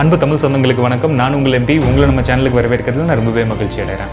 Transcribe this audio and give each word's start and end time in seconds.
அன்பு 0.00 0.16
தமிழ் 0.22 0.40
சொந்தங்களுக்கு 0.42 0.84
வணக்கம். 0.84 1.12
நான் 1.18 1.34
உங்கள் 1.38 1.54
எம்பி. 1.58 1.74
உங்களை 1.88 2.04
நம்ம 2.10 2.22
சேனலுக்கு 2.28 2.58
வரவேற்கிறதுல 2.58 3.04
நான் 3.08 3.18
ரொம்பவே 3.20 3.42
மகிழ்ச்சி 3.50 3.78
அடைகிறேன். 3.82 4.10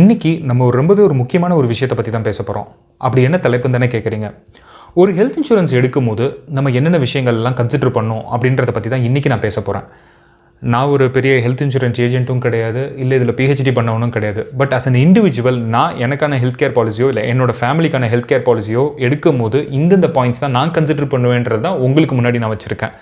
இன்றைக்கி 0.00 0.32
நம்ம 0.48 0.64
ஒரு 0.66 0.76
ரொம்பவே 0.80 1.02
ஒரு 1.06 1.14
முக்கியமான 1.20 1.54
ஒரு 1.60 1.68
விஷயத்தை 1.70 1.96
பற்றி 1.98 2.12
தான் 2.16 2.26
பேச 2.26 2.38
போகிறோம் 2.42 2.68
அப்படி 3.04 3.22
என்ன 3.28 3.38
தலைப்புன்னு 3.46 3.76
தானே 3.76 3.88
கேட்குறீங்க 3.94 4.28
ஒரு 5.02 5.12
ஹெல்த் 5.18 5.38
இன்சூரன்ஸ் 5.40 5.72
எடுக்கும் 5.80 6.08
போது 6.10 6.26
நம்ம 6.58 6.74
என்னென்ன 6.80 7.00
விஷயங்கள்லாம் 7.06 7.56
கன்சிடர் 7.60 7.94
பண்ணோம் 7.96 8.26
அப்படின்றத 8.34 8.74
பற்றி 8.78 8.92
தான் 8.94 9.06
இன்றைக்கி 9.08 9.32
நான் 9.34 9.44
பேச 9.46 9.56
போகிறேன் 9.60 9.88
நான் 10.62 10.92
ஒரு 10.96 11.06
பெரிய 11.16 11.32
ஹெல்த் 11.46 11.64
இன்சூரன்ஸ் 11.64 12.02
ஏஜென்ட்டும் 12.04 12.44
கிடையாது. 12.44 12.84
இல்லை 13.02 13.16
இதில் 13.18 13.36
பிஹெச்டி 13.40 13.74
பண்ணவனும் 13.80 14.14
கிடையாது. 14.18 14.44
பட் 14.60 14.72
அஸ் 14.76 14.86
அன் 14.90 15.02
இண்டிவிஜுவல் 15.06 15.58
நான் 15.74 15.98
எனக்கான 16.06 16.36
ஹெல்த் 16.44 16.62
கேர் 16.62 16.78
பாலிசியோ 16.78 17.08
இல்லை 17.12 17.24
என்னோட 17.32 17.54
ஃபேமிலிக்கான 17.62 18.08
ஹெல்த் 18.14 18.30
கேர் 18.32 18.46
பாலிசியோ 18.50 18.86
எடுக்கும் 19.08 19.42
போது 19.44 19.60
இந்தந்த 19.80 20.08
பாயிண்ட்ஸ் 20.18 20.44
தான் 20.46 20.56
நான் 20.60 20.76
கன்சிடர் 20.78 21.12
பண்ணுவேன்றது 21.16 21.64
தான் 21.68 21.82
உங்களுக்கு 21.88 22.16
முன்னாடி 22.20 22.40
நான் 22.44 22.54
வச்சுருக்கேன். 22.56 22.96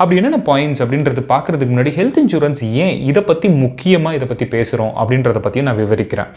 அப்படி 0.00 0.18
என்னென்ன 0.20 0.40
பாயிண்ட்ஸ் 0.50 0.82
அப்படின்றது 0.84 1.24
பார்க்குறதுக்கு 1.32 1.74
முன்னாடி 1.74 1.92
ஹெல்த் 1.98 2.22
இன்சூரன்ஸ் 2.22 2.62
ஏன் 2.84 2.96
இதை 3.10 3.24
பற்றி 3.32 3.48
முக்கியமாக 3.64 4.16
இதை 4.20 4.28
பற்றி 4.30 4.48
பேசுகிறோம் 4.54 4.94
அப்படின்றத 5.02 5.40
பற்றியும் 5.44 5.68
நான் 5.68 5.82
விவரிக்கிறேன். 5.82 6.32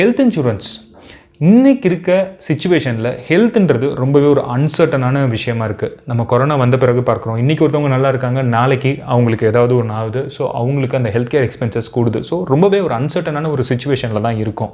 ஹெல்த் 0.00 0.20
இன்சூரன்ஸ் 0.24 0.68
இன்றைக்கி 1.46 1.86
இருக்க 1.90 2.10
சுச்சுவேஷனில் 2.46 3.08
ஹெல்த்துன்றது 3.28 3.86
ரொம்பவே 4.00 4.26
ஒரு 4.34 4.42
அன்சர்டனான 4.54 5.22
விஷயமா 5.32 5.64
இருக்குது 5.68 5.96
நம்ம 6.10 6.24
கொரோனா 6.32 6.56
வந்த 6.62 6.76
பிறகு 6.82 7.00
பார்க்குறோம். 7.08 7.38
இன்றைக்கி 7.42 7.62
ஒருத்தவங்க 7.64 7.90
நல்லா 7.94 8.10
இருக்காங்க 8.12 8.42
நாளைக்கு 8.56 8.90
அவங்களுக்கு 9.14 9.48
ஏதாவது 9.50 9.74
ஒன்று 9.80 9.94
ஆகுது. 10.00 10.20
ஸோ 10.36 10.42
அவங்களுக்கு 10.60 10.98
அந்த 11.00 11.10
ஹெல்த் 11.14 11.32
கேர் 11.32 11.46
எக்ஸ்பென்சஸ் 11.48 11.88
கூடுது. 11.96 12.20
ஸோ 12.30 12.36
ரொம்பவே 12.52 12.80
ஒரு 12.86 12.94
அன்சர்டனான 13.00 13.50
ஒரு 13.54 13.64
சுச்சுவேஷனில் 13.70 14.24
தான் 14.28 14.38
இருக்கும். 14.44 14.72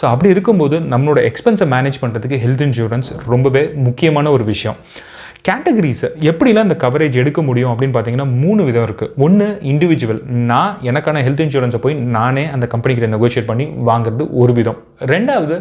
ஸோ 0.00 0.04
அப்படி 0.12 0.30
இருக்கும்போது 0.34 0.78
நம்மளோட 0.92 1.22
எக்ஸ்பென்ஸை 1.30 1.68
மேனேஜ் 1.74 2.00
பண்ணுறதுக்கு 2.04 2.40
ஹெல்த் 2.44 2.66
இன்சூரன்ஸ் 2.68 3.10
ரொம்பவே 3.34 3.64
முக்கியமான 3.88 4.30
ஒரு 4.36 4.46
விஷயம். 4.52 4.78
கேட்டகரிஸ் 5.46 6.02
எப்படிலாம் 6.28 6.66
இந்த 6.66 6.76
கவரேஜ் 6.82 7.16
எடுக்க 7.20 7.42
முடியும் 7.42 7.70
அப்படின்னு 7.72 7.94
பார்த்தீங்கன்னா 7.94 8.26
மூணு 8.42 8.64
விதம் 8.64 8.84
இருக்குது 8.88 9.14
ஒன்று 9.24 9.46
இண்டிவிஜுவல் 9.70 10.20
நான் 10.50 10.76
எனக்கான 10.82 11.22
ஹெல்த் 11.26 11.42
இன்சூரன்ஸை 11.44 11.76
போய் 11.76 11.96
நானே 12.16 12.44
அந்த 12.46 12.68
கம்பெனிக்கிட்ட 12.74 13.08
நெகோஷியேட் 13.14 13.50
பண்ணி 13.50 13.66
வாங்குறது 13.88 14.26
ஒரு 14.42 14.52
விதம். 14.52 14.78
ரெண்டாவது 15.14 15.56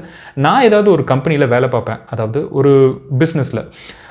நான் 0.46 0.66
ஏதாவது 0.68 0.92
ஒரு 0.92 1.04
கம்பெனியில் 1.04 1.48
வேலை 1.48 1.70
பார்ப்பேன். 1.70 2.00
அதாவது 2.10 2.42
ஒரு 2.50 2.74
பிஸ்னஸில் 3.20 3.64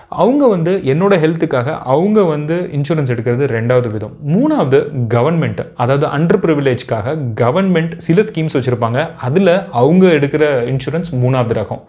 அவங்க 0.09 0.45
வந்து 0.55 0.73
என்னோட 0.93 1.15
ஹெல்த்துக்காக 1.25 1.79
அவங்க 1.95 2.21
வந்து 2.23 2.71
இன்சூரன்ஸ் 2.77 3.13
எடுக்கிறது 3.15 3.45
ரெண்டாவது 3.57 3.89
விதம். 3.97 4.15
மூணாவது 4.35 4.79
கவர்மெண்ட் 5.15 5.61
அதாவது 5.75 6.07
அண்டர் 6.17 6.43
ப்ரிவிலேஜ்க்காக 6.45 7.19
கவர்மெண்ட் 7.41 7.93
சில 7.97 8.23
ஸ்கீம்ஸ் 8.31 8.57
வச்சுருப்பாங்க. 8.59 9.01
அதில் 9.29 9.53
அவங்க 9.71 10.07
எடுக்கிற 10.07 10.45
இன்சூரன்ஸ் 10.73 11.13
மூணாவது 11.25 11.57
ரகம். 11.61 11.85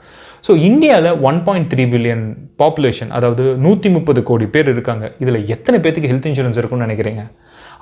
ஸோ 0.48 0.52
இந்தியாவில் 0.68 1.20
one 1.30 1.40
point 1.48 1.70
three 1.72 1.84
billion 1.94 2.26
population 2.62 3.12
அதாவது 3.18 3.44
நூற்றி 3.66 3.90
முப்பது 3.96 4.20
கோடி 4.30 4.46
பேர் 4.54 4.70
இருக்காங்க. 4.74 5.06
இதில் 5.24 5.46
எத்தனை 5.56 5.78
பேத்துக்கு 5.84 6.10
ஹெல்த் 6.12 6.28
இன்சூரன்ஸ் 6.30 6.60
இருக்கும்னு 6.60 6.86
நினைக்கிறீங்க? 6.88 7.24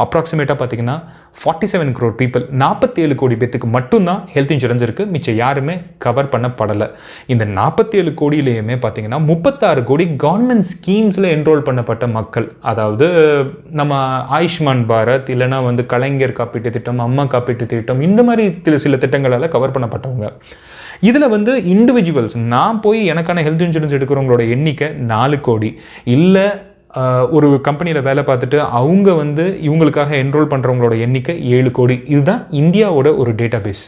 அப்ராக்சிமேட்டாக 0.03 0.57
பார்த்தீங்கன்னா 0.59 0.95
ஃபார்ட்டி 1.39 1.67
செவன் 1.71 1.91
க்ரோர் 1.97 2.13
பீப்புள் 2.19 2.43
நாற்பத்தி 2.61 2.99
ஏழு 3.03 3.15
கோடி 3.21 3.35
பேத்துக்கு 3.39 3.67
மட்டும்தான் 3.75 4.21
ஹெல்த் 4.33 4.53
இன்சூரன்ஸ் 4.55 4.83
இருக்குது 4.87 5.11
மிச்சம் 5.13 5.37
யாருமே 5.41 5.75
கவர் 6.05 6.29
பண்ணப்படலை. 6.33 6.87
இந்த 7.33 7.45
நாற்பத்தி 7.57 7.97
ஏழு 8.01 8.11
கோடியிலையுமே 8.21 8.75
பார்த்தீங்கன்னா 8.83 9.19
முப்பத்தாறு 9.31 9.83
கோடி 9.89 10.05
கவர்மெண்ட் 10.25 10.67
ஸ்கீம்ஸில் 10.73 11.29
என்ரோல் 11.35 11.65
பண்ணப்பட்ட 11.69 12.07
மக்கள். 12.17 12.47
அதாவது 12.71 13.07
நம்ம 13.81 14.01
ஆயுஷ்மான் 14.39 14.85
பாரத் 14.91 15.31
இல்லைனா 15.35 15.59
வந்து 15.69 15.85
கலைஞர் 15.93 16.37
காப்பீட்டு 16.39 16.75
திட்டம் 16.77 17.05
அம்மா 17.07 17.25
காப்பீட்டு 17.35 17.67
திட்டம் 17.75 18.03
இந்த 18.09 18.23
மாதிரி 18.29 18.45
சில 18.67 18.79
சில 18.85 18.97
திட்டங்களால் 19.05 19.53
கவர் 19.57 19.75
பண்ணப்பட்டவங்க. 19.77 20.29
இதில் 21.07 21.33
வந்து 21.35 21.51
இண்டிவிஜுவல்ஸ் 21.73 22.37
நான் 22.53 22.81
போய் 22.81 23.01
எனக்கான 23.11 23.43
ஹெல்த் 23.47 23.63
இன்சூரன்ஸ் 23.65 23.95
எடுக்கிறவங்களோட 23.97 24.43
எண்ணிக்கை 24.55 24.89
நாலு 25.13 25.37
கோடி. 25.47 25.69
இல்லை 26.17 26.47
ஒரு 27.37 27.47
கம்பெனியில் 27.67 28.05
வேலை 28.07 28.21
பார்த்துட்டு 28.23 28.57
அவங்க 28.79 29.13
வந்து 29.13 29.43
இவங்களுக்காக 29.63 30.11
என்ரோல் 30.21 30.51
பண்ணுறவங்களோட 30.53 30.95
எண்ணிக்கை 31.05 31.35
ஏழு 31.57 31.71
கோடி. 31.71 31.95
இதுதான் 32.13 32.45
இந்தியாவோட 32.61 33.09
ஒரு 33.21 33.33
டேட்டா 33.41 33.59
பேஸ் 33.65 33.83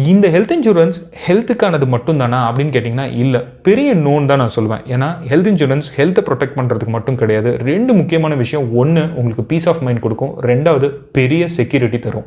இந்த 0.00 0.26
ஹெல்த் 0.34 0.52
இன்சூரன்ஸ் 0.54 0.98
ஹெல்த்துக்கானது 1.22 1.86
மட்டும்தானா 1.94 2.38
அப்படின்னு 2.48 2.72
கேட்டிங்கன்னா 2.74 3.04
இல்லை. 3.22 3.40
பெரிய 3.66 3.88
நோன் 4.04 4.28
தான் 4.28 4.38
நான் 4.42 4.52
சொல்லுவேன் 4.54 4.84
ஏன்னா 4.94 5.08
ஹெல்த் 5.30 5.48
இன்சூரன்ஸ் 5.50 5.88
ஹெல்த்தை 5.96 6.22
ப்ரொடெக்ட் 6.28 6.54
பண்ணுறதுக்கு 6.58 6.92
மட்டும் 6.94 7.18
கிடையாது. 7.22 7.50
ரெண்டு 7.68 7.94
முக்கியமான 7.98 8.34
விஷயம். 8.42 8.64
ஒன்று 8.82 9.02
உங்களுக்கு 9.14 9.44
பீஸ் 9.50 9.66
ஆஃப் 9.72 9.82
மைண்ட் 9.86 10.00
கொடுக்கும். 10.04 10.32
ரெண்டாவது 10.50 10.88
பெரிய 11.18 11.48
செக்யூரிட்டி 11.56 11.98
தரும். 12.06 12.26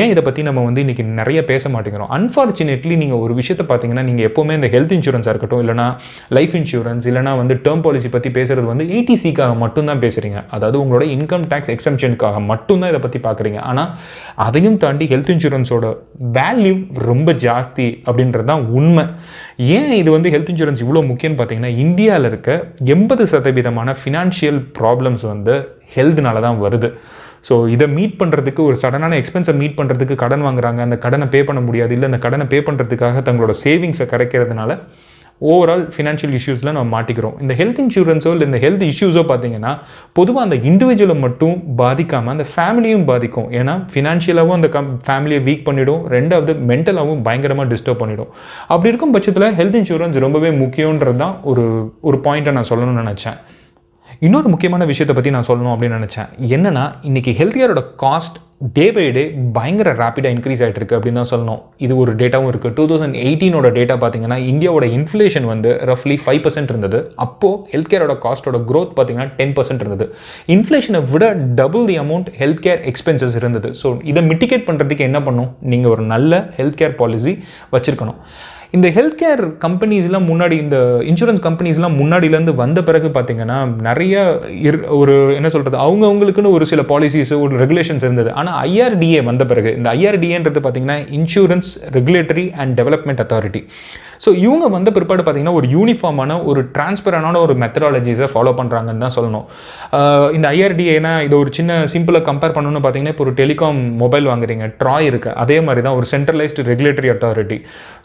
ஏன் 0.00 0.10
இதை 0.12 0.24
பற்றி 0.26 0.42
நம்ம 0.48 0.64
வந்து 0.68 0.82
இன்றைக்கி 0.84 1.06
நிறைய 1.20 1.42
பேச 1.52 1.70
மாட்டேங்கிறோம்? 1.76 2.10
அன்ஃபார்ச்சுனேட்லி 2.18 2.98
நீங்கள் 3.02 3.22
ஒரு 3.24 3.36
விஷயத்தை 3.40 3.66
பார்த்தீங்கன்னா 3.70 4.04
நீங்கள் 4.10 4.28
எப்போவுமே 4.30 4.58
இந்த 4.60 4.70
ஹெல்த் 4.74 4.94
இன்சூரன்ஸாக 4.98 5.34
இருக்கட்டும் 5.34 5.62
இல்லைனா 5.64 5.86
லைஃப் 6.38 6.56
இன்சூரன்ஸ் 6.60 7.08
இல்லைனா 7.12 7.34
வந்து 7.40 7.56
டேர்ம் 7.68 7.84
பாலிசி 7.88 8.12
பற்றி 8.18 8.32
பேசுகிறது 8.38 8.68
வந்து 8.72 8.86
ஏடிசிக்காக 8.98 9.56
மட்டும்தான் 9.64 10.04
பேசுகிறீங்க 10.04 10.40
அதாவது 10.58 10.78
உங்களோட 10.84 11.06
இன்கம் 11.16 11.48
டேக்ஸ் 11.54 11.74
எக்ஸம்ஷனுக்காக 11.76 12.44
மட்டும்தான் 12.52 12.92
இதை 12.94 13.02
பற்றி 13.06 13.22
பார்க்குறீங்க. 13.28 13.60
ஆனால் 13.72 13.90
அதையும் 14.48 14.78
தாண்டி 14.86 15.06
ஹெல்த் 15.14 15.34
இன்சூரன்ஸோட 15.36 15.96
வேல்யூ 16.38 16.76
ரொம்ப 17.10 17.32
ஜாஸ்தி 17.44 17.86
அப்படின்றது 18.08 18.46
தான் 18.50 18.64
உண்மை. 18.78 19.04
ஏன் 19.76 19.94
இது 20.00 20.10
வந்து 20.16 20.32
ஹெல்த் 20.34 20.50
இன்சூரன்ஸ் 20.52 20.82
இவ்வளோ 20.84 21.02
முக்கியம்னு 21.10 21.38
பார்த்தீங்கன்னா 21.40 21.72
இந்தியாவில் 21.84 22.28
இருக்க 22.30 22.50
எண்பது 22.94 23.24
சதவீதமான 23.32 23.94
ஃபினான்ஷியல் 24.00 24.60
ப்ராப்ளம்ஸ் 24.78 25.24
வந்து 25.32 25.56
ஹெல்த்னால 25.96 26.40
தான் 26.46 26.60
வருது. 26.64 26.90
ஸோ 27.48 27.54
இதை 27.74 27.86
மீட் 27.98 28.16
பண்ணுறதுக்கு 28.20 28.60
ஒரு 28.68 28.76
சடனான 28.82 29.18
எக்ஸ்பென்ஸை 29.22 29.54
மீட் 29.60 29.76
பண்ணுறதுக்கு 29.80 30.14
கடன் 30.22 30.46
வாங்குறாங்க. 30.46 30.80
அந்த 30.86 30.96
கடனை 31.04 31.26
பே 31.34 31.42
பண்ண 31.50 31.60
முடியாது. 31.66 31.92
இல்லை 31.96 32.08
அந்த 32.10 32.20
கடனை 32.24 32.46
பே 32.54 32.60
பண்ணுறதுக்காக 32.68 33.22
தங்களோட 33.28 33.54
சேவிங்ஸை 33.64 34.06
கரைக்கிறதுனால 34.14 34.70
ஓவரால் 35.40 35.82
ஃபினான்ஷியல் 35.94 36.32
இஷ்யூஸில் 36.38 36.70
நம்ம 36.76 36.90
மாட்டிக்கிறோம். 36.94 37.34
இந்த 37.44 37.54
ஹெல்த் 37.60 37.80
இன்சூரன்ஸோ 37.82 38.30
இல்லை 38.34 38.46
இந்த 38.50 38.60
ஹெல்த் 38.64 38.84
இஷ்யூஸோ 38.92 39.22
பார்த்தீங்கன்னா 39.30 39.72
பொதுவாக 40.18 40.46
அந்த 40.46 40.56
இண்டிவிஜுவலை 40.70 41.16
மட்டும் 41.24 41.56
பாதிக்காமல் 41.80 42.34
அந்த 42.36 42.46
ஃபேமிலியும் 42.52 43.04
பாதிக்கும். 43.10 43.48
ஏன்னா 43.60 43.74
ஃபினான்ஷியலாகவும் 43.92 44.58
அந்த 44.58 44.70
கம் 44.76 44.90
ஃபேமிலியை 45.08 45.42
வீக் 45.48 45.66
பண்ணிவிடும் 45.68 46.02
ரெண்டாவது 46.16 46.54
மென்டலாகவும் 46.70 47.22
பயங்கரமாக 47.28 47.68
டிஸ்டர்ப் 47.74 48.02
பண்ணிவிடும் 48.02 48.32
அப்படி 48.72 48.92
இருக்கும் 48.92 49.14
பட்சத்தில் 49.16 49.54
ஹெல்த் 49.60 49.78
இன்சூரன்ஸ் 49.82 50.18
ரொம்பவே 50.26 50.52
முக்கியன்றது 50.64 51.20
தான் 51.24 51.36
ஒரு 51.52 51.66
ஒரு 52.10 52.18
பாயிண்ட்டை 52.26 52.54
நான் 52.58 52.70
சொல்லணும்னு 52.72 53.04
நினச்சேன். 53.04 53.38
இன்னொரு 54.26 54.48
முக்கியமான 54.52 54.84
விஷயத்தை 54.90 55.14
பற்றி 55.16 55.30
நான் 55.34 55.46
சொல்லணும் 55.48 55.72
அப்படின்னு 55.72 55.98
நினச்சேன். 55.98 56.30
என்னென்னா 56.54 56.82
இன்றைக்கி 57.08 57.32
ஹெல்த்தியரோட 57.40 57.82
காஸ்ட் 58.02 58.38
டே 58.76 58.86
பை 58.94 59.04
டே 59.16 59.22
பயங்கர 59.56 59.90
ரேப்பிடாக 60.00 60.34
இன்க்ரீஸ் 60.36 60.62
ஆகிட்டு 60.64 60.96
அப்படின்னு 60.96 61.20
தான் 61.20 61.30
சொல்லணும். 61.32 61.60
இது 61.84 61.92
ஒரு 62.02 62.12
டேட்டாவும் 62.22 62.50
இருக்குது 62.52 62.74
டூ 62.78 62.84
தௌசண்ட் 62.92 63.18
எயிட்டீனோட 63.26 63.70
டேட்டா 63.78 63.96
பார்த்தீங்கன்னா 64.04 64.38
இந்தியாவோட 64.52 64.88
இன்ஃப்ளேஷன் 64.98 65.46
வந்து 65.52 65.70
ரஃப்லி 65.92 66.16
ஃபைவ் 66.24 66.40
பர்சன்ட் 66.46 66.72
இருந்தது. 66.74 67.00
அப்போது 67.26 67.62
ஹெல்த் 67.74 67.92
கேரோட 67.94 68.16
காஸ்ட்டோட 68.26 68.60
க்ரோத் 68.72 68.92
பார்த்தீங்கன்னா 68.98 69.30
டென் 69.38 69.54
பர்சன்ட் 69.60 69.86
இருந்தது. 69.86 70.08
இன்ஃப்ளேஷனை 70.56 71.02
விட 71.14 71.32
double 71.62 71.88
the 71.92 71.98
amount 72.04 72.30
health 72.42 72.62
care 72.68 72.82
expenses 72.92 73.38
இருந்தது. 73.42 73.70
ஸோ 73.82 73.96
இதை 74.12 74.22
மிட்டிகேட் 74.32 74.68
பண்ணுறதுக்கு 74.70 75.08
என்ன 75.10 75.20
பண்ணும்? 75.28 75.50
நீங்கள் 75.74 75.94
ஒரு 75.96 76.04
நல்ல 76.14 76.44
ஹெல்த் 76.60 76.80
கேர் 76.82 77.00
பாலிசி 77.02 77.34
வச்சுருக்கணும். 77.76 78.20
இந்த 78.76 78.88
ஹெல்த் 78.96 79.20
கேர் 79.20 79.42
கம்பெனிஸ்லாம் 79.62 80.26
முன்னாடி 80.30 80.56
இந்த 80.62 80.78
இன்சூரன்ஸ் 81.10 81.42
கம்பெனிஸ்லாம் 81.44 81.94
முன்னாடியிலேருந்து 82.00 82.54
வந்த 82.54 82.80
பிறகு 82.88 83.08
பார்த்தீங்கன்னா 83.14 83.56
நிறைய 83.86 84.14
ஒரு 84.98 85.14
என்ன 85.36 85.48
சொல்கிறது 85.54 85.78
அவங்கவுங்களுக்குன்னு 85.84 86.52
ஒரு 86.56 86.66
சில 86.72 86.82
பாலிசிஸ் 86.90 87.32
ஒரு 87.44 87.54
ரெகுலேஷன்ஸ் 87.62 88.04
இருந்தது. 88.06 88.30
ஆனால் 88.40 88.58
ஐஆர்டிஏ 88.68 89.22
வந்த 89.30 89.46
பிறகு 89.52 89.70
இந்த 89.78 89.90
ஐஆர்டிஏன்றது 89.94 90.62
பார்த்தீங்கன்னா 90.66 90.98
insurance 91.18 91.70
regulatory 91.96 92.46
and 92.62 92.74
development 92.80 93.22
authority 93.24 93.62
so 94.24 94.28
இவங்க 94.44 94.66
வந்த 94.76 94.88
பிற்பாடு 94.96 95.22
பார்த்தீங்கன்னா 95.24 95.56
ஒரு 95.60 95.68
யூனிஃபார்மான 95.76 96.38
ஒரு 96.50 96.60
டிரான்ஸ்பரண்டான 96.76 97.40
ஒரு 97.46 97.54
மெத்தடாலஜிஸை 97.62 98.28
ஃபாலோ 98.32 98.52
பண்ணுறாங்கன்னு 98.60 99.04
தான் 99.04 99.14
சொல்லணும். 99.16 99.44
இந்த 100.36 100.46
ஐஆர்டிஏனா 100.56 101.12
இது 101.26 101.34
ஒரு 101.42 101.50
சின்ன 101.58 101.78
சிம்பிளாக 101.94 102.24
கம்பேர் 102.30 102.54
பண்ணணும்னு 102.56 102.82
பார்த்தீங்கன்னா 102.84 103.14
இப்போ 103.14 103.24
ஒரு 103.26 103.34
டெலிகாம் 103.40 103.80
மொபைல் 104.02 104.26
வாங்குறீங்க 104.30 104.66
ட்ராய் 104.82 105.08
இருக்குது 105.10 105.36
அதே 105.44 105.58
மாதிரி 105.66 105.82
தான் 105.86 105.96
ஒரு 106.00 106.08
சென்ட்ரலைஸ்டு 106.14 106.66
ரெகுலேட்டரி 106.70 107.10
அத்தாரிட்டி 107.14 107.58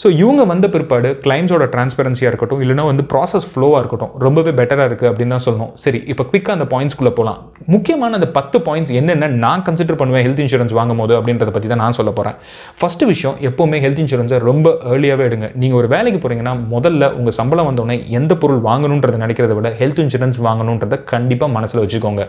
ஸோ 0.03 0.07
இவங்க 0.21 0.43
வந்த 0.51 0.65
பிற்பாடு 0.75 1.11
கிளைம்ஸோட 1.25 1.67
டிரான்ஸ்பரன்சியாக 1.75 2.31
இருக்கட்டும் 2.33 2.61
இல்லைனா 2.65 2.85
வந்து 2.91 3.05
ப்ராசஸ் 3.13 3.47
ஃப்ளோவாக 3.51 3.81
இருக்கட்டும் 3.83 4.13
ரொம்பவே 4.25 4.53
பெட்டராக 4.59 4.87
இருக்குது 4.89 5.09
அப்படின்னு 5.11 5.35
தான் 5.37 5.45
சொல்லணும். 5.47 5.71
சரி 5.85 6.01
இப்போ 6.13 6.25
குவிக்காக 6.29 6.55
அந்த 6.57 6.67
பாயிண்ட்ஸ்குள்ளே 6.73 7.13
போகலாம் 7.19 7.39
முக்கியமான 7.75 8.15
அந்த 8.19 8.29
பத்து 8.37 8.57
பாயிண்ட்ஸ் 8.67 8.93
என்னென்ன 8.99 9.31
நான் 9.45 9.65
கன்சிடர் 9.67 9.99
பண்ணுவேன் 10.01 10.25
ஹெல்த் 10.27 10.41
இன்சூரன்ஸ் 10.45 10.73
வாங்கும் 10.79 11.01
போது 11.01 11.13
அப்படின்றத 11.19 11.51
பற்றி 11.57 11.69
தான் 11.73 11.83
நான் 11.85 11.97
சொல்ல 11.99 12.11
போகிறேன் 12.19 12.37
ஃபஸ்ட்டு 12.79 13.09
விஷயம் 13.13 13.35
எப்போவுமே 13.49 13.79
ஹெல்த் 13.85 14.01
இன்சூரன்ஸை 14.03 14.39
ரொம்ப 14.49 14.69
ஏர்லியாகவே 14.93 15.25
எடுங்க. 15.29 15.49
நீங்கள் 15.61 15.79
ஒரு 15.81 15.89
வேலைக்கு 16.03 16.21
போகிறீங்கன்னா 16.23 16.55
முதல்ல 16.75 17.11
உங்கள் 17.19 17.37
சம்பளம் 17.39 17.69
வந்தோடனே 17.69 17.97
எந்த 18.19 18.33
பொருள் 18.43 18.61
வாங்கணுன்றதை 18.69 19.17
நினைக்கிறத 19.25 19.55
விட 19.59 19.69
ஹெல்த் 19.79 20.03
இன்சூரன்ஸ் 20.03 20.39
வாங்கணுன்றதை 20.49 20.99
கண்டிப்பாக 21.15 21.55
மனசில் 21.57 21.83
வச்சுக்கோங்க. 21.83 22.23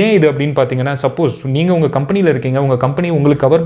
ஏன் 0.00 0.14
இது 0.16 0.26
அப்படின்னு 0.30 0.54
பார்த்தீங்கன்னா 0.56 0.94
சப்போஸ் 1.02 1.36
நீங்கள் 1.54 1.74
உங்கள் 1.76 1.92
கம்பெனியில் 1.96 2.30
இருக்கீங்க 2.32 2.58
உங்கள் 2.64 2.80
கம்பெனி 2.82 3.10
உங்களுக்கு 3.10 3.44
கவர் 3.44 3.64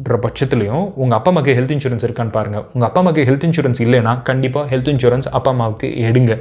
அப்படின்ற 0.00 0.18
பட்சத்துலையும் 0.24 0.84
உங்கள் 1.02 1.16
அப்பா 1.16 1.30
அம்மாக்கு 1.30 1.52
ஹெல்த் 1.56 1.72
இன்சூரன்ஸ் 1.74 2.04
இருக்கான்னு 2.06 2.32
பாருங்கள் 2.36 2.64
உங்கள் 2.74 2.86
அப்பா 2.88 3.00
அம்மாக்கு 3.02 3.22
ஹெல்த் 3.28 3.44
இன்சூரன்ஸ் 3.48 3.80
இல்லைன்னா 3.84 4.12
கண்டிப்பாக 4.28 4.64
ஹெல்த் 4.72 4.90
இன்சூரன்ஸ் 4.92 5.28
அப்பா 5.38 5.50
அம்மாவுக்கு 5.54 5.88
எடுங்க. 6.08 6.32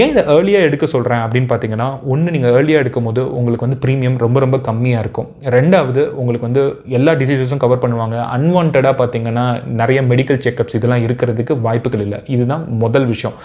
ஏன் 0.00 0.10
இதை 0.12 0.22
ஏர்லியாக 0.34 0.68
எடுக்க 0.68 0.86
சொல்கிறேன் 0.94 1.22
அப்படின்னு 1.24 1.48
பார்த்தீங்கன்னா 1.52 1.88
ஒன்று 2.12 2.34
நீங்கள் 2.34 2.54
ஏர்லியாக 2.58 2.82
எடுக்கும் 2.84 3.08
போது 3.08 3.22
உங்களுக்கு 3.38 3.66
வந்து 3.66 3.80
ப்ரீமியம் 3.84 4.18
ரொம்ப 4.24 4.40
ரொம்ப 4.44 4.58
கம்மியாக 4.68 5.04
இருக்கும். 5.04 5.28
ரெண்டாவது 5.56 6.04
உங்களுக்கு 6.20 6.46
வந்து 6.48 6.62
எல்லா 6.98 7.14
டிசீசஸும் 7.22 7.62
கவர் 7.64 7.82
பண்ணுவாங்க. 7.84 8.16
அன்வான்டாக 8.36 8.94
பார்த்தீங்கன்னா 9.02 9.46
நிறைய 9.80 10.00
மெடிக்கல் 10.12 10.42
செக்கப்ஸ் 10.46 10.78
இதெல்லாம் 10.80 11.04
இருக்கிறதுக்கு 11.08 11.56
வாய்ப்புகள் 11.66 12.04
இல்லை. 12.06 12.20
இதுதான் 12.36 12.64
முதல் 12.84 13.08
விஷயம். 13.12 13.36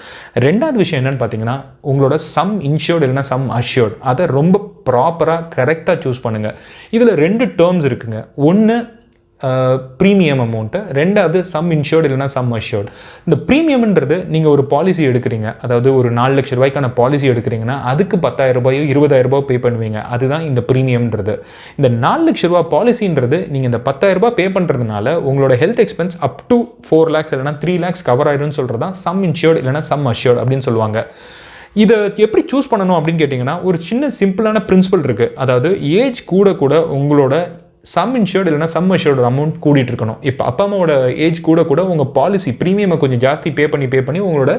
ரெண்டாவது 0.48 0.80
விஷயம் 0.84 1.02
என்னன்னு 1.02 1.22
பார்த்தீங்கன்னா 1.24 1.58
உங்களோட 1.92 2.16
சம் 2.36 2.56
இன்ஷூர்டு 2.70 3.06
இல்லைன்னா 3.08 3.28
சம் 3.34 3.50
அஷ்யூர்ட் 3.60 3.98
அதை 4.12 4.26
ரொம்ப 4.40 4.62
ப்ராப்பராக 4.90 5.48
கரெக்டாக 5.56 5.98
சூஸ் 6.04 6.24
பண்ணுங்கள் 6.26 6.56
இதில் 6.96 7.14
ரெண்டு 7.24 7.46
டேர்ம்ஸ் 7.60 7.88
இருக்குங்க. 7.90 8.20
ஒன்று 8.50 8.76
ப்ரீமியம் 10.00 10.42
அமௌண்ட்டு 10.44 10.80
ரெண்டாவது 10.98 11.40
சம் 11.52 11.70
இன்ஷோர்டு 11.76 12.08
இல்லைனா 12.08 12.28
சம் 12.36 12.52
அஷ்யூர்டு 12.58 12.90
இந்த 13.26 13.36
ப்ரீமியம்ன்றது 13.48 14.18
நீங்கள் 14.34 14.54
ஒரு 14.56 14.64
பாலிசி 14.74 15.04
எடுக்கிறீங்க 15.10 15.48
அதாவது 15.66 15.90
ஒரு 16.00 16.10
நாலு 16.20 16.34
லட்ச 16.38 16.58
ரூபாய்க்கான 16.58 16.90
பாலிசி 17.00 17.28
எடுக்கிறீங்கன்னா 17.34 17.76
அதுக்கு 17.92 18.18
பத்தாயிரம் 18.26 18.60
ரூபாயோ 18.60 18.84
இருபதாயிரம் 18.94 19.30
ரூபாய் 19.30 19.48
பே 19.50 19.58
பண்ணுவீங்க. 19.66 20.00
அதுதான் 20.16 20.46
இந்த 20.50 20.62
ப்ரீமியம்ன்றது 20.70 21.36
இந்த 21.80 21.90
நாலு 22.06 22.24
லட்ச 22.28 22.50
ரூபா 22.52 22.62
பாலிசின்றது 22.76 23.40
நீங்கள் 23.56 23.70
இந்த 23.72 23.82
பத்தாயிரம் 23.90 24.22
ரூபாய் 24.22 24.38
பே 24.40 24.46
பண்ணுறதுனால 24.58 25.16
உங்களோட 25.30 25.56
health 25.64 25.82
expense 25.86 26.18
up 26.28 26.42
to 26.52 26.60
four 26.88 27.12
lakhs 27.16 27.36
இல்லைனா 27.38 27.56
த்ரீ 27.64 27.76
லேக்ஸ் 27.86 28.06
கவர் 28.12 28.30
ஆயிடும்னு 28.32 28.58
சொல்கிறது 28.60 28.84
தான் 28.86 28.98
சம் 29.06 29.22
இன்ஷோர்டு 29.30 29.62
இல்லைனா 29.64 29.84
சம் 29.92 30.08
அஷ்யூர்டு 30.14 30.42
அப்படின்னு 30.44 30.68
சொல்லுவாங்க. 30.70 31.02
இதை 31.84 31.96
எப்படி 32.26 32.42
சூஸ் 32.52 32.72
பண்ணணும் 32.72 32.98
அப்படின்னு 32.98 33.22
கேட்டிங்கன்னா 33.22 33.58
ஒரு 33.68 33.78
சின்ன 33.90 34.10
சிம்பிளான 34.20 34.58
பிரின்சிபல் 34.68 35.06
இருக்குது 35.08 35.34
அதாவது 35.44 35.70
ஏஜ் 36.02 36.20
கூட 36.34 36.50
கூட 36.64 36.76
உங்களோட 36.98 37.36
சம் 37.94 38.14
இன்ஷூர்டு 38.20 38.50
இல்லைனா 38.50 38.70
சம் 38.76 38.92
அஷ்யூர்டு 38.96 39.26
அமௌண்ட் 39.30 39.56
கூடிட்டு 39.66 39.92
இருக்கணும் 39.94 40.20
இப்போ 40.30 40.44
அப்பா 40.50 40.64
அம்மாவோட 40.68 40.94
ஏஜ் 41.26 41.40
கூட 41.48 41.64
கூட 41.72 41.82
உங்கள் 41.94 42.10
பாலிசி 42.18 42.52
ப்ரீமியமை 42.62 42.98
கொஞ்சம் 43.04 43.22
ஜாஸ்தி 43.26 43.50
பே 43.58 43.66
பண்ணி 43.74 43.88
பே 43.94 44.00
பண்ணி 44.08 44.22
உங்களோட 44.28 44.54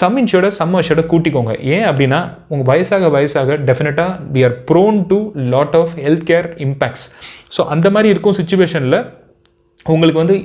சம் 0.00 0.16
இன்ஷூர்டை 0.22 0.50
சம் 0.60 0.76
அஷ்யூர்டை 0.80 1.04
கூட்டிக்கோங்க. 1.12 1.52
ஏன் 1.74 1.86
அப்படின்னா 1.90 2.20
உங்கள் 2.52 2.68
வயசாக 2.70 3.10
வயசாக 3.16 3.58
டெஃபினட்டாக 3.68 4.16
we 4.36 4.42
are 4.48 4.56
prone 4.70 4.98
to 5.12 5.18
lot 5.52 5.76
of 5.82 5.92
health 6.06 6.26
care 6.30 6.48
impacts 6.66 7.04
so 7.58 7.64
அந்த 7.74 7.90
மாதிரி 7.96 8.10
இருக்கும் 8.14 8.36
சுச்சுவேஷனில் 8.40 8.98
உங்களுக்கு 9.92 10.20
வந்து 10.22 10.36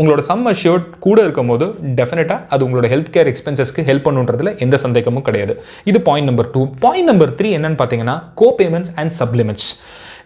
உங்களோட 0.00 0.22
சம் 0.28 0.46
அஷ்யூர்ட் 0.50 0.86
கூட 1.06 1.18
இருக்கும் 1.26 1.50
போது 1.52 1.66
டெஃபினட்டாக 1.98 2.46
அது 2.54 2.64
உங்களோட 2.66 2.88
ஹெல்த் 2.92 3.12
கேர் 3.14 3.30
எக்ஸ்பென்சஸ்க்கு 3.32 3.86
ஹெல்ப் 3.90 4.06
பண்ணுன்றதுல 4.08 4.50
எந்த 4.64 4.78
சந்தேகமும் 4.84 5.26
கிடையாது. 5.28 5.54
இது 5.90 5.98
point 6.08 6.30
number 6.30 6.50
two 6.54 6.62
point 6.84 7.10
number 7.12 7.32
three 7.38 7.50
என்னன்னு 7.58 7.80
பார்த்தீங்கன்னா 7.82 8.16
கோ 8.40 8.48
பேமெண்ட்ஸ் 8.60 8.92
அண்ட் 9.02 9.14
சப்ளிமெண்ட்ஸ் 9.20 9.68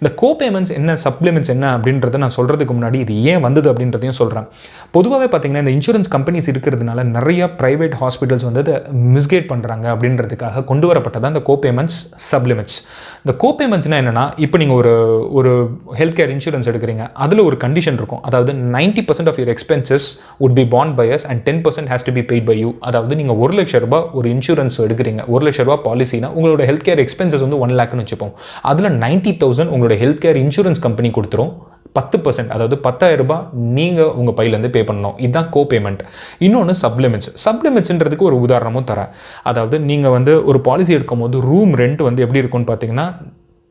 இந்த 0.01 0.11
கோபேமெண்ட்ஸ் 0.23 0.73
என்ன 0.79 0.97
சப்ளிமெண்ட்ஸ் 1.05 1.53
என்ன 1.55 1.79
அப்படின்றத 1.79 2.17
நான் 2.17 2.37
சொல்கிறதுக்கு 2.37 2.75
முன்னாடி 2.79 2.95
இது 2.95 3.23
ஏன் 3.23 3.41
வந்தது 3.41 3.73
அப்படின்றதையும் 3.73 4.19
சொல்கிறேன் 4.21 4.47
பொதுவாகவே 4.91 5.29
பார்த்தீங்கன்னா 5.37 5.63
இந்த 5.65 5.75
இன்சூரன்ஸ் 5.77 6.11
கம்பெனிஸ் 6.11 6.51
இருக்கிறதுனால 6.53 7.03
நிறைய 7.03 7.45
ப்ரைவேட் 7.59 7.95
ஹாஸ்பிட்டல்ஸ் 8.01 8.47
வந்து 8.49 8.63
அதை 8.65 8.75
மிஸ்கேட் 9.17 9.49
பண்ணுறாங்க 9.53 9.87
அப்படின்றதுக்காக 9.95 10.65
கொண்டு 10.65 10.93
வரப்பட்டதான் 10.93 11.33
இந்த 11.35 11.43
கோபேமெண்ட்ஸ் 11.51 11.99
சப்ளிமெண்ட்ஸ் 12.33 12.79
இந்த 13.25 13.35
கோபேமெண்ட்ஸ்னால் 13.45 14.01
என்னென்னா 14.03 14.25
இப்போ 14.37 14.59
நீங்கள் 14.59 14.77
ஒரு 14.77 14.93
ஒரு 15.33 15.53
ஹெல்த் 15.99 16.17
கேர் 16.19 16.33
இன்சூரன்ஸ் 16.35 16.69
எடுக்கிறீங்க 16.73 17.05
அதில் 17.13 17.43
ஒரு 17.49 17.57
கண்டிஷன் 17.57 17.99
இருக்கும். 18.01 18.23
அதாவது 18.23 18.53
ninety 18.53 19.03
percent 19.09 19.29
of 19.29 19.39
your 19.41 19.51
expenses 19.55 20.07
would 20.41 20.55
be 20.55 20.67
bond 20.67 20.97
by 20.97 21.07
and 21.31 21.43
ten 21.43 21.63
percent 21.63 21.91
has 21.93 22.05
to 22.05 22.13
be 22.13 22.21
paid 22.21 22.45
by 22.45 22.59
you 22.59 22.73
அதாவது 22.81 23.17
நீங்கள் 23.17 23.37
ஒரு 23.37 23.55
லட்ச 23.59 23.79
ரூபா 23.79 24.01
ஒரு 24.13 24.29
இன்சூரன்ஸ் 24.29 24.77
எடுக்கிறீங்க 24.87 25.25
ஒரு 25.27 25.43
லட்ச 25.49 25.65
ரூபா 25.65 25.77
பாலிசினா 25.91 26.31
உங்களோட 26.39 26.65
ஹெல்த் 26.71 26.87
கேர் 26.89 27.03
எக்ஸ்பென்சஸ் 27.05 27.45
வந்து 27.47 27.59
ஒன் 27.59 27.71
லேக்னு 27.71 28.05
வச்சுப்போம். 28.05 28.33
அதில் 28.63 28.91
நைன்ட்டி 29.05 29.33
தௌசண்ட் 29.43 29.73
உங்களோட 29.75 29.86
ஹெல்த் 29.95 30.23
கேர் 30.25 30.39
இன்சூரன்ஸ் 30.43 30.85
கம்பெனி 30.87 31.09
கொடுத்துரும். 31.17 31.53
பத்து 31.93 32.17
பர்சன்ட் 32.25 32.51
அதாவது 32.55 32.77
பத்தாயிரம் 32.87 33.21
ரூபாய் 33.21 33.45
நீங்கள் 33.77 34.11
உங்கள் 34.21 34.37
பையிலேருந்து 34.39 34.71
பே 34.75 34.81
பண்ணணும். 34.89 35.15
இதுதான் 35.25 35.49
கோ 35.55 35.61
பேமெண்ட் 35.71 36.03
இன்னொன்று 36.47 36.75
சப்ளிமெண்ட்ஸ் 36.83 37.31
சப்ளிமெண்ட்ஸ்ன்றதுக்கு 37.45 38.29
ஒரு 38.31 38.39
உதாரணமும் 38.47 38.89
தரேன். 38.91 39.11
அதாவது 39.43 39.79
நீங்கள் 39.91 40.15
வந்து 40.17 40.45
ஒரு 40.45 40.61
பாலிசி 40.61 40.93
எடுக்கும் 40.99 41.23
போது 41.25 41.41
ரூம் 41.41 41.75
ரெண்ட் 41.83 42.03
வந்து 42.09 42.23
எப்படி 42.27 42.43
இருக்கும்னு 42.43 42.71
பார்த்தீங்கன்னா 42.73 43.07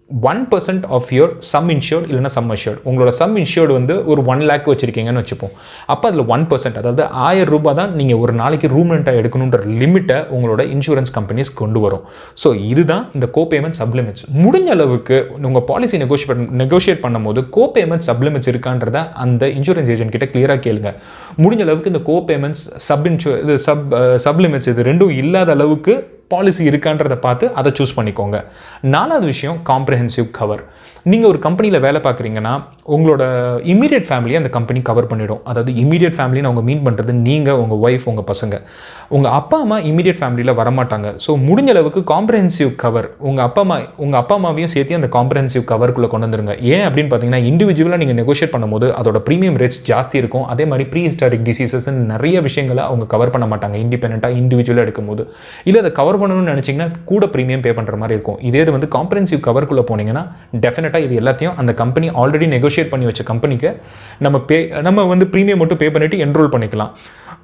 one 0.10 0.42
percent 0.50 0.84
of 0.96 1.08
your 1.16 1.32
sum 1.52 1.70
insured 1.74 2.06
இல்லைனா 2.10 2.30
சம் 2.36 2.50
அஷ்யூர்ட் 2.56 2.82
உங்களோட 2.90 3.12
சம் 3.20 3.34
இன்ஷூர்டு 3.42 3.74
வந்து 3.78 3.94
ஒரு 4.12 4.22
ஒன் 4.32 4.42
லேக் 4.50 4.68
வச்சுருக்கீங்கன்னு 4.72 5.22
வச்சுப்போம். 5.22 5.54
அப்போ 5.94 6.06
அதில் 6.10 6.24
ஒன் 6.36 6.44
பர்சன்ட் 6.52 6.78
அதாவது 6.82 7.04
ஆயிரம் 7.28 7.52
ரூபாய் 7.54 7.78
தான் 7.80 7.92
நீங்கள் 8.00 8.20
ஒரு 8.24 8.34
நாளைக்கு 8.42 8.68
ரூம் 8.76 8.92
ரெண்ட்டாக 8.96 9.22
எடுக்கணுன்ற 9.22 9.60
லிமிட்டை 9.82 10.18
உங்களோட 10.36 10.64
இன்சூரன்ஸ் 10.76 11.14
கம்பெனிஸ் 11.18 11.52
கொண்டு 11.62 11.82
வரும். 11.86 12.04
ஸோ 12.44 12.52
இதுதான் 12.72 13.04
இந்த 13.18 13.30
கோ 13.38 13.44
பேமெண்ட் 13.54 13.78
சப்ளிமெண்ட்ஸ் 13.82 14.26
முடிஞ்ச 14.46 14.72
அளவுக்கு 14.78 15.18
உங்கள் 15.50 15.66
பாலிசி 15.72 16.00
நெகோஷியேட் 16.04 16.44
நெகோஷியேட் 16.64 17.04
பண்ணும்போது 17.06 17.44
கோ 17.58 17.66
பேமெண்ட் 17.78 18.08
சப்ளிமெண்ட்ஸ் 18.10 18.52
இருக்கான்றத 18.54 19.02
அந்த 19.26 19.50
இன்சூரன்ஸ் 19.58 19.92
ஏஜென்ட் 19.96 20.16
கிட்ட 20.18 20.28
கிளியராக 20.34 20.62
கேளுங்க. 20.68 20.92
முடிஞ்ச 21.46 21.64
அளவுக்கு 21.68 21.94
இந்த 21.94 22.04
கோ 22.12 22.18
பேமெண்ட்ஸ் 22.30 22.66
சப் 22.90 23.08
இன்சூ 23.12 23.32
இது 23.46 23.56
சப் 23.68 23.88
சப்ளிமெண்ட்ஸ் 24.28 24.72
இது 24.74 24.90
ரெண்டும் 24.92 25.16
இல்லாத 25.24 25.52
அளவுக்கு 25.58 25.96
பாலிசி 26.28 26.70
இருக்கான்றதை 26.70 27.16
பார்த்து 27.16 27.54
அதை 27.54 27.72
சூஸ் 27.72 27.96
பண்ணிக்கோங்க. 27.96 28.44
நாலாவது 28.82 29.26
விஷயம் 29.26 29.60
காம்ப்ரஹென்சிவ் 29.66 30.32
கவர் 30.32 30.64
நீங்கள் 31.12 31.30
ஒரு 31.32 31.40
கம்பெனியில் 31.46 31.84
வேலை 31.86 32.00
பார்க்குறீங்கன்னா 32.06 32.52
உங்களோட 32.94 33.24
இமீடியட் 33.72 34.06
ஃபேமிலியை 34.08 34.38
அந்த 34.40 34.50
கம்பெனி 34.56 34.80
கவர் 34.88 35.08
பண்ணிவிடும் 35.10 35.42
அதாவது 35.50 35.72
இமீடியட் 35.82 36.16
ஃபேமிலின்னு 36.18 36.50
அவங்க 36.50 36.62
மீன் 36.70 36.82
பண்ணுறது 36.88 37.12
நீங்கள் 37.28 37.60
உங்கள் 37.64 37.82
ஒய்ஃப் 37.86 38.06
உங்கள் 38.12 38.26
பசங்க. 38.30 38.56
உங்கள் 39.16 39.34
அப்பா 39.40 39.58
அம்மா 39.66 39.78
இமீடியட் 39.90 40.20
ஃபேமிலியில் 40.22 40.54
வரமாட்டாங்க. 40.60 41.10
ஸோ 41.26 41.32
முடிஞ்ச 41.48 41.70
அளவுக்கு 41.74 42.02
காம்ப்ரஹென்சிவ் 42.14 42.72
கவர் 42.84 43.08
உங்கள் 43.30 43.46
அப்பா 43.48 43.62
அம்மா 43.66 43.78
உங்கள் 44.06 44.20
அப்பா 44.22 44.36
அம்மாவையும் 44.40 44.72
சேர்த்து 44.76 44.98
அந்த 45.00 45.10
காம்ப்ரஹென்சிவ் 45.18 45.66
கவருக்குள்ளே 45.72 46.10
கொண்டு 46.14 46.28
வந்துருங்க. 46.28 46.56
ஏன் 46.74 46.86
அப்படின்னு 46.88 47.12
பார்த்தீங்கன்னா 47.14 47.42
இண்டிவிஜுவலாக 47.52 48.02
நீங்கள் 48.04 48.20
நெகோஷியேட் 48.22 48.54
பண்ணும்போது 48.56 48.90
அதோட 49.02 49.22
ப்ரீமியம் 49.28 49.60
ரேட்ஸ் 49.64 49.82
ஜாஸ்தி 49.92 50.18
இருக்கும். 50.24 50.46
அதே 50.56 50.68
மாதிரி 50.74 50.88
ப்ரீ 50.94 51.04
ஹிஸ்டாரிக் 51.08 51.46
டிசீசஸ் 51.50 51.90
நிறைய 52.14 52.42
விஷயங்களை 52.48 52.84
அவங்க 52.90 53.08
கவர் 53.14 53.34
பண்ண 53.36 53.48
மாட்டாங்க. 53.54 53.78
இண்டிபெண்ட்டாக 53.86 54.40
இண்டிவிஜுவலாக 54.42 54.88
எடுக்கும்போது. 54.88 55.26
இல்லை 55.70 55.82
அதை 55.86 55.94
கவர் 56.02 56.22
பண்ணணும்னு 56.24 56.52
நினச்சிங்கன்னா 56.56 56.90
கூட 57.14 57.26
ப்ரீமியம் 57.36 57.66
பே 57.68 57.74
பண்ணுற 57.80 58.02
மாதிரி 58.04 58.18
இருக்கும். 58.20 58.42
இதே 58.50 58.62
இது 58.66 58.78
வந்து 58.80 58.92
காம்ப்ரஹென்சிவ் 59.00 59.46
கவருக்குள்ளே 59.50 59.86
போனீங்கன்னா 59.94 60.26
டெஃபினட்டாக 60.96 61.08
இது 61.08 61.20
எல்லாத்தையும் 61.22 61.58
அந்த 61.62 61.72
கம்பெனி 61.82 62.08
ஆல்ரெடி 62.22 62.48
நெகோஷியேட் 62.56 62.92
பண்ணி 62.94 63.06
வச்ச 63.10 63.22
கம்பெனிக்கு 63.32 63.70
நம்ம 64.26 64.38
பே 64.50 64.58
நம்ம 64.88 65.06
வந்து 65.14 65.26
ப்ரீமியம் 65.34 65.62
மட்டும் 65.62 65.82
பே 65.82 65.88
பண்ணிட்டு 65.96 66.18
என்ரோல் 66.26 66.54
பண்ணிக்கலாம். 66.56 66.92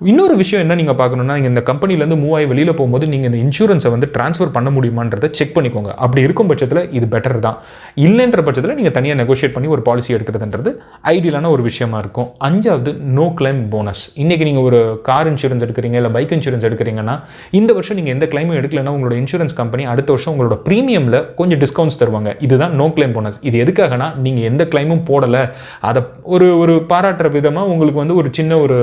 இன்னொரு 0.10 0.36
விஷயம் 0.40 0.62
என்ன 0.64 0.76
நீங்கள் 0.78 0.98
பார்க்கணுன்னா 1.00 1.34
நீங்கள் 1.38 1.52
இந்த 1.52 1.62
கம்பெனிலேருந்து 1.68 2.16
மூவ் 2.22 2.36
ஆகி 2.36 2.46
வெளியில் 2.52 2.72
போகும்போது 2.78 3.06
நீங்கள் 3.12 3.30
இந்த 3.30 3.40
இன்சூரன்ஸை 3.46 3.90
வந்து 3.96 4.08
ட்ரான்ஸ்ஃபர் 4.16 4.54
பண்ண 4.56 4.70
முடியுமான்றதை 4.76 5.28
செக் 5.40 5.52
பண்ணிக்கோங்க. 5.58 5.92
அப்படி 6.04 6.22
இருக்கும் 6.28 6.50
பட்சத்தில் 6.52 6.80
இது 6.98 7.08
பெட்டர் 7.12 7.38
தான். 7.46 7.58
இல்லைன்ற 8.06 8.40
பட்சத்தில் 8.48 8.74
நீங்கள் 8.80 8.96
தனியாக 8.96 9.18
நெகோஷியேட் 9.20 9.54
பண்ணி 9.56 9.68
ஒரு 9.76 9.82
பாலிசி 9.90 10.16
எடுக்கிறதுன்றது 10.18 10.72
ஐடியலான 11.14 11.52
ஒரு 11.56 11.66
விஷயமா 11.68 12.00
இருக்கும். 12.04 12.28
அஞ்சாவது 12.48 12.94
நோ 13.18 13.26
கிளைம் 13.42 13.62
போனஸ் 13.76 14.02
இன்றைக்கி 14.24 14.48
நீங்கள் 14.50 14.66
ஒரு 14.70 14.80
கார் 15.10 15.30
இன்சூரன்ஸ் 15.34 15.66
எடுக்கிறீங்க 15.68 16.00
இல்லை 16.02 16.12
பைக் 16.18 16.34
இன்சூரன்ஸ் 16.38 16.66
எடுக்கிறீங்கன்னா 16.70 17.16
இந்த 17.60 17.70
வருஷம் 17.80 18.00
நீங்கள் 18.02 18.16
எந்த 18.16 18.28
கிளைமும் 18.34 18.58
எடுக்கலைன்னா 18.62 18.96
உங்களோட 18.96 19.18
இன்சூரன்ஸ் 19.22 19.56
கம்பெனி 19.62 19.86
அடுத்த 19.94 20.12
வருஷம் 20.16 20.34
உங்களோட 20.36 20.58
ப்ரீமியமில் 20.70 21.20
கொஞ்சம் 21.42 21.62
டிஸ்கவுண்ட்ஸ் 21.66 22.02
தருவாங்க. 22.02 22.34
இதுதான் 22.48 22.76
நோ 22.82 22.90
கிளைம் 22.98 23.16
போனஸ் 23.20 23.40
இது 23.50 23.64
எதுக்காகனா 23.66 24.10
நீங்கள் 24.26 24.50
எந்த 24.52 24.66
கிளைமும் 24.74 25.06
போடலை. 25.12 25.46
அதை 25.92 26.04
ஒரு 26.36 26.50
ஒரு 26.64 26.76
பாராட்டுற 26.94 27.30
விதமாக 27.38 27.72
உங்களுக்கு 27.76 28.04
வந்து 28.04 28.20
ஒரு 28.24 28.30
சின்ன 28.40 28.60
ஒரு 28.66 28.80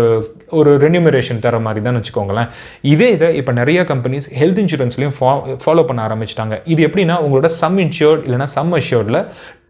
ஒரு 0.59 0.71
ரெனியூமரேஷன் 1.09 1.43
தர 1.45 1.59
மாதிரி 1.67 1.81
தான் 1.87 1.99
வச்சுக்கோங்களேன். 1.99 2.49
இதே 2.93 3.09
இதை 3.17 3.29
இப்போ 3.41 3.53
நிறைய 3.61 3.81
கம்பெனிஸ் 3.91 4.27
ஹெல்த் 4.41 4.61
இன்சூரன்ஸ்லையும் 4.63 5.15
ஃபா 5.19 5.31
ஃபாலோ 5.65 5.83
பண்ண 5.89 6.01
ஆரம்பிச்சிட்டாங்க. 6.09 6.55
இது 6.73 6.81
எப்படின்னா 6.89 7.17
உங்களோட 7.27 7.51
சம் 7.61 7.79
இன்ஷூர்ட் 7.85 8.25
இல்லைனா 8.29 8.49
சம் 8.57 8.73
அஷ்யூர்டில் 8.81 9.21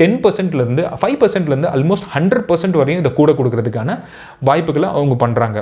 டென் 0.01 0.19
பர்சன்ட்லேருந்து 0.25 0.83
ஃபைவ் 1.03 1.19
பர்சன்ட்லேருந்து 1.23 1.71
ஆல்மோஸ்ட் 1.77 2.09
ஹண்ட்ரட் 2.15 2.47
பர்சன்ட் 2.51 2.79
வரையும் 2.81 3.03
இதை 3.05 3.13
கூட 3.21 3.33
கொடுக்கறதுக்கான 3.41 3.97
வாய்ப்புகளை 4.51 4.91
அவங்க 4.97 5.17
பண்ணுறாங்க 5.25 5.61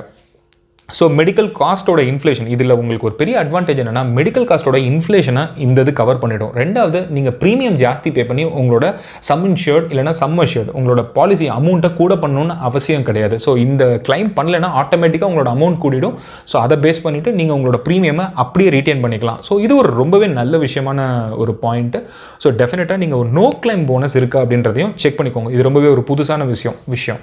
ஸோ 0.99 1.05
மெடிக்கல் 1.19 1.49
காஸ்ட்டோட 1.61 2.01
இன்ஃப்ளேஷன் 2.11 2.49
இதில் 2.55 2.75
உங்களுக்கு 2.81 3.07
ஒரு 3.09 3.17
பெரிய 3.21 3.35
அட்வான்டேஜ் 3.43 3.81
என்னன்னா 3.83 4.03
மெடிக்கல் 4.19 4.47
காஸ்ட்டோட 4.51 4.79
இன்ஃப்ளேஷனை 4.91 5.43
இந்த 5.65 5.79
இது 5.85 5.93
கவர் 6.01 6.21
பண்ணிடும். 6.23 6.53
ரெண்டாவது 6.61 7.01
நீங்கள் 7.17 7.35
ப்ரீமியம் 7.41 7.77
ஜாஸ்தி 7.83 8.11
பே 8.17 8.23
பண்ணி 8.31 8.45
உங்களோட 8.61 8.87
சம் 9.29 9.43
இன்ஷூர்ட் 9.49 9.89
இல்லைனா 9.93 10.13
சம் 10.21 10.39
அஷ்யூர்ட் 10.45 10.71
உங்களோட 10.79 11.03
பாலிசி 11.17 11.49
அமௌண்ட்டை 11.57 11.91
கூட 12.01 12.15
பண்ணணும்னு 12.23 12.57
அவசியம் 12.69 13.07
கிடையாது. 13.09 13.39
ஸோ 13.47 13.53
இந்த 13.67 13.85
கிளைம் 14.09 14.31
பண்ணலைன்னா 14.39 14.71
ஆட்டோமேட்டிக்காக 14.83 15.31
உங்களோட 15.31 15.51
அமௌண்ட் 15.57 15.79
கூடிடும். 15.85 16.15
ஸோ 16.53 16.57
அதை 16.65 16.79
பேஸ் 16.85 17.03
பண்ணிவிட்டு 17.07 17.33
நீங்கள் 17.41 17.57
உங்களோட 17.59 17.81
ப்ரீமியமை 17.89 18.27
அப்படியே 18.45 18.71
ரீட்டைன் 18.77 19.03
பண்ணிக்கலாம். 19.05 19.41
ஸோ 19.49 19.59
இது 19.65 19.77
ஒரு 19.83 19.91
ரொம்பவே 20.03 20.29
நல்ல 20.41 20.61
விஷயமான 20.67 21.09
ஒரு 21.43 21.55
பாயிண்ட்டு 21.65 22.01
ஸோ 22.45 22.55
டெஃபினட்டாக 22.63 23.01
நீங்கள் 23.05 23.21
ஒரு 23.25 23.31
நோ 23.41 23.47
கிளைம் 23.65 23.85
போனஸ் 23.91 24.17
இருக்கா 24.21 24.41
அப்படின்றதையும் 24.45 24.95
செக் 25.05 25.19
பண்ணிக்கோங்க. 25.19 25.53
இது 25.57 25.69
ரொம்பவே 25.69 25.91
ஒரு 25.97 26.05
புதுசான 26.13 26.47
விஷயம் 26.55 26.79
விஷயம். 26.97 27.21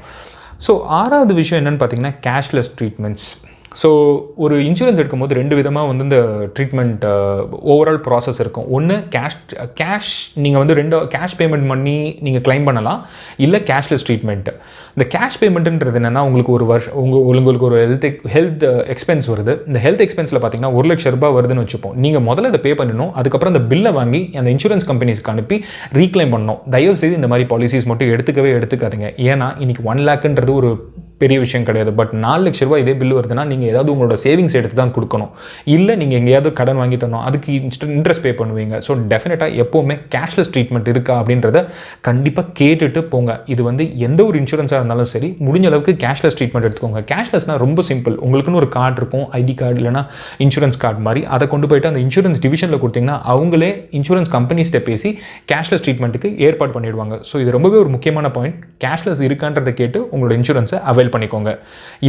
ஸோ 0.67 0.73
ஆறாவது 1.01 1.33
விஷயம் 1.41 1.59
என்னென்னு 1.61 1.81
பார்த்தீங்கன்னா 1.81 2.13
கேஷ்லெஸ் 2.29 2.71
ட்ரீட்மெண்ட்ஸ் 2.79 3.27
ஸோ 3.81 3.89
ஒரு 4.43 4.55
இன்சூரன்ஸ் 4.67 4.99
எடுக்கும்போது 5.01 5.37
ரெண்டு 5.39 5.55
விதமாக 5.59 5.89
வந்து 5.91 6.03
இந்த 6.07 6.19
ட்ரீட்மெண்ட் 6.55 7.03
ஓவரால் 7.73 7.99
ப்ராசஸ் 8.07 8.39
இருக்கும். 8.43 8.67
ஒன்று 8.77 8.95
கேஷ் 9.15 9.37
கேஷ் 9.79 10.11
நீங்கள் 10.43 10.61
வந்து 10.63 10.77
ரெண்டு 10.79 10.97
கேஷ் 11.15 11.35
பேமெண்ட் 11.39 11.67
பண்ணி 11.71 11.95
நீங்கள் 12.25 12.43
க்ளைம் 12.47 12.67
பண்ணலாம். 12.69 12.99
இல்லை 13.45 13.59
கேஷ்லெஸ் 13.69 14.05
ட்ரீட்மெண்ட்டு 14.09 14.53
இந்த 14.95 15.05
கேஷ் 15.13 15.37
பேமெண்ட்டுன்றது 15.41 15.99
என்னென்னா 15.99 16.23
உங்களுக்கு 16.27 16.51
ஒரு 16.57 16.65
வருஷம் 16.71 16.97
உங்கள் 17.03 17.23
உங்களுக்கு 17.41 17.67
ஒரு 17.69 17.77
ஹெல்த் 17.83 18.07
ஹெல்த் 18.33 18.65
எக்ஸ்பென்ஸ் 18.93 19.27
வருது. 19.33 19.53
இந்த 19.69 19.79
ஹெல்த் 19.85 20.03
எக்ஸ்பென்ஸில் 20.05 20.39
பார்த்தீங்கன்னா 20.41 20.73
ஒரு 20.79 20.87
லட்ச 20.91 21.13
ரூபாய் 21.15 21.33
வருதுன்னு 21.37 21.63
வச்சுப்போம். 21.65 21.95
நீங்கள் 22.03 22.25
முதல்ல 22.29 22.51
இதை 22.53 22.61
பே 22.65 22.73
பண்ணணும். 22.81 23.11
அதுக்கப்புறம் 23.21 23.53
அந்த 23.55 23.63
பில்லை 23.71 23.93
வாங்கி 23.99 24.21
அந்த 24.41 24.49
இன்சூரன்ஸ் 24.55 24.87
கம்பெனிஸ்க்கு 24.91 25.33
அனுப்பி 25.33 25.57
ரீக்ளைம் 25.99 26.33
பண்ணணும். 26.35 26.59
தயவு 26.75 26.99
செய்து 27.03 27.19
இந்த 27.21 27.31
மாதிரி 27.33 27.47
பாலிசிஸ் 27.53 27.89
மட்டும் 27.91 28.11
எடுத்துக்கவே 28.15 28.51
எடுத்துக்காதீங்க. 28.59 29.09
ஏன்னா 29.31 29.49
இன்றைக்கி 29.65 29.85
ஒன் 29.93 30.03
லேக்குன்றது 30.09 30.53
ஒரு 30.61 30.71
பெரிய 31.23 31.37
விஷயம் 31.45 31.67
கிடையாது. 31.69 31.93
பட் 32.01 32.13
நாலு 32.25 32.43
லட்ச 32.47 32.67
ரூபாய் 32.67 32.83
இதே 32.85 32.95
பில் 33.01 33.15
வருதுன்னா 33.19 33.45
நீங்கள் 33.51 33.69
ஏதாவது 33.73 33.91
உங்களோட 33.95 34.17
சேவிங்ஸ் 34.25 34.57
எடுத்து 34.59 34.77
தான் 34.81 34.93
கொடுக்கணும். 34.97 35.31
இல்லை 35.75 35.95
நீங்கள் 36.01 36.19
எங்கேயாவது 36.21 36.51
கடன் 36.59 36.79
வாங்கி 36.81 36.97
தரணும். 37.03 37.23
அதுக்கு 37.29 37.49
இன்ட்ரெஸ்ட் 37.97 38.25
பே 38.25 38.31
பண்ணுவீங்க. 38.41 38.75
ஸோ 38.87 38.91
டெஃபினட்டாக 39.11 39.59
எப்போவுமே 39.63 39.97
கேஷ்லெஸ் 40.15 40.51
ட்ரீட்மெண்ட் 40.55 40.89
இருக்கா 40.93 41.13
அப்படின்றத 41.21 41.57
கண்டிப்பாக 42.07 42.47
கேட்டுட்டு 42.61 43.01
போங்க. 43.13 43.31
இது 43.55 43.61
வந்து 43.69 43.83
எந்த 44.07 44.19
ஒரு 44.29 44.37
இன்சூரன்ஸாக 44.41 44.79
இருந்தாலும் 44.81 45.09
சரி 45.13 45.29
முடிஞ்ச 45.47 45.67
அளவுக்கு 45.71 45.95
கேஷ்லெஸ் 46.05 46.37
ட்ரீட்மெண்ட் 46.39 46.67
எடுத்துக்கோங்க. 46.67 47.01
கேஷ்லெஸ்னால் 47.11 47.61
ரொம்ப 47.65 47.85
சிம்பிள் 47.91 48.15
உங்களுக்குன்னு 48.25 48.61
ஒரு 48.63 48.69
கார்டு 48.77 48.99
இருக்கும் 49.01 49.25
ஐடி 49.41 49.55
கார்டு 49.61 49.79
இல்லைனா 49.81 50.03
இன்சூரன்ஸ் 50.45 50.79
கார்டு 50.83 51.01
மாதிரி. 51.07 51.23
அதை 51.35 51.47
கொண்டு 51.53 51.69
போயிட்டு 51.71 51.89
அந்த 51.91 52.01
இன்சூரன்ஸ் 52.05 52.41
டிவிஷனில் 52.45 52.81
கொடுத்தீங்கன்னா 52.83 53.17
அவங்களே 53.33 53.71
இன்சூரன்ஸ் 53.99 54.31
கம்பெனிஸ்ட்டை 54.35 54.81
பேசி 54.89 55.11
கேஷ்லெஸ் 55.53 55.85
ட்ரீட்மெண்ட்டுக்கு 55.87 56.31
ஏற்பாடு 56.47 56.73
பண்ணிடுவாங்க. 56.77 57.15
ஸோ 57.29 57.41
இது 57.43 57.55
ரொம்பவே 57.57 57.77
ஒரு 57.83 57.91
முக்கியமான 57.95 58.29
பாயிண்ட் 58.37 58.59
கேஷ்லெஸ் 58.85 59.23
இருக்கான்றதை 59.27 59.73
கேட்டு 59.81 59.99
உங்களோட 60.13 60.33
இன்சூரன்ஸை 60.39 60.79
அவைல் 60.91 61.12
பண்ணிக்கோங்க. 61.15 61.51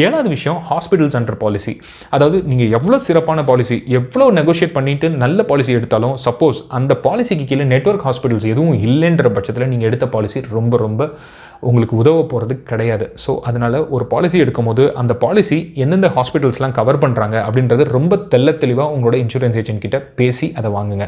ஏழாவது 0.04 0.28
விஷயம் 0.36 0.58
ஹாஸ்பிட்டல்ஸ் 0.70 1.16
அண்டர் 1.20 1.38
பாலிசி 1.44 1.74
அதாவது 2.14 2.38
நீங்கள் 2.50 2.72
எவ்வளோ 2.78 2.98
சிறப்பான 3.08 3.44
பாலிசி 3.50 3.78
எவ்வளோ 4.00 4.26
நெகோஷியேட் 4.40 4.76
பண்ணிட்டு 4.78 5.08
நல்ல 5.24 5.42
பாலிசி 5.52 5.72
எடுத்தாலும் 5.78 6.16
சப்போஸ் 6.26 6.60
அந்த 6.78 6.92
பாலிசிக்கு 7.06 7.46
கீழே 7.52 7.66
நெட்வொர்க் 7.74 8.06
ஹாஸ்பிட்டல்ஸ் 8.08 8.48
எதுவும் 8.52 8.76
இல்லைன்ற 8.88 9.32
பட்சத்தில் 9.38 9.70
நீங்கள் 9.72 9.90
எடுத்த 9.90 10.08
பாலிசி 10.16 10.40
ரொம்ப 10.56 10.76
ரொம்ப 10.76 11.02
உங்களுக்கு 11.68 11.96
உதவ 12.02 12.22
போகிறது 12.32 12.54
கிடையாது. 12.70 13.06
ஸோ 13.24 13.32
அதனால் 13.48 13.78
ஒரு 13.96 14.04
பாலிசி 14.12 14.38
எடுக்கும்போது 14.44 14.84
அந்த 15.02 15.12
பாலிசி 15.24 15.58
எந்தெந்த 15.84 16.10
ஹாஸ்பிட்டல்ஸ்லாம் 16.16 16.76
கவர் 16.78 17.00
பண்ணுறாங்க 17.04 17.36
அப்படின்றது 17.48 17.84
ரொம்ப 17.96 18.20
தெல்ல 18.34 18.56
தெளிவாக 18.64 18.94
உங்களோட 18.96 19.16
இன்சூரன்ஸ் 19.24 19.58
ஏஜென்ட் 19.62 19.84
கிட்ட 19.84 20.00
பேசி 20.20 20.48
அதை 20.60 20.70
வாங்குங்க. 20.78 21.06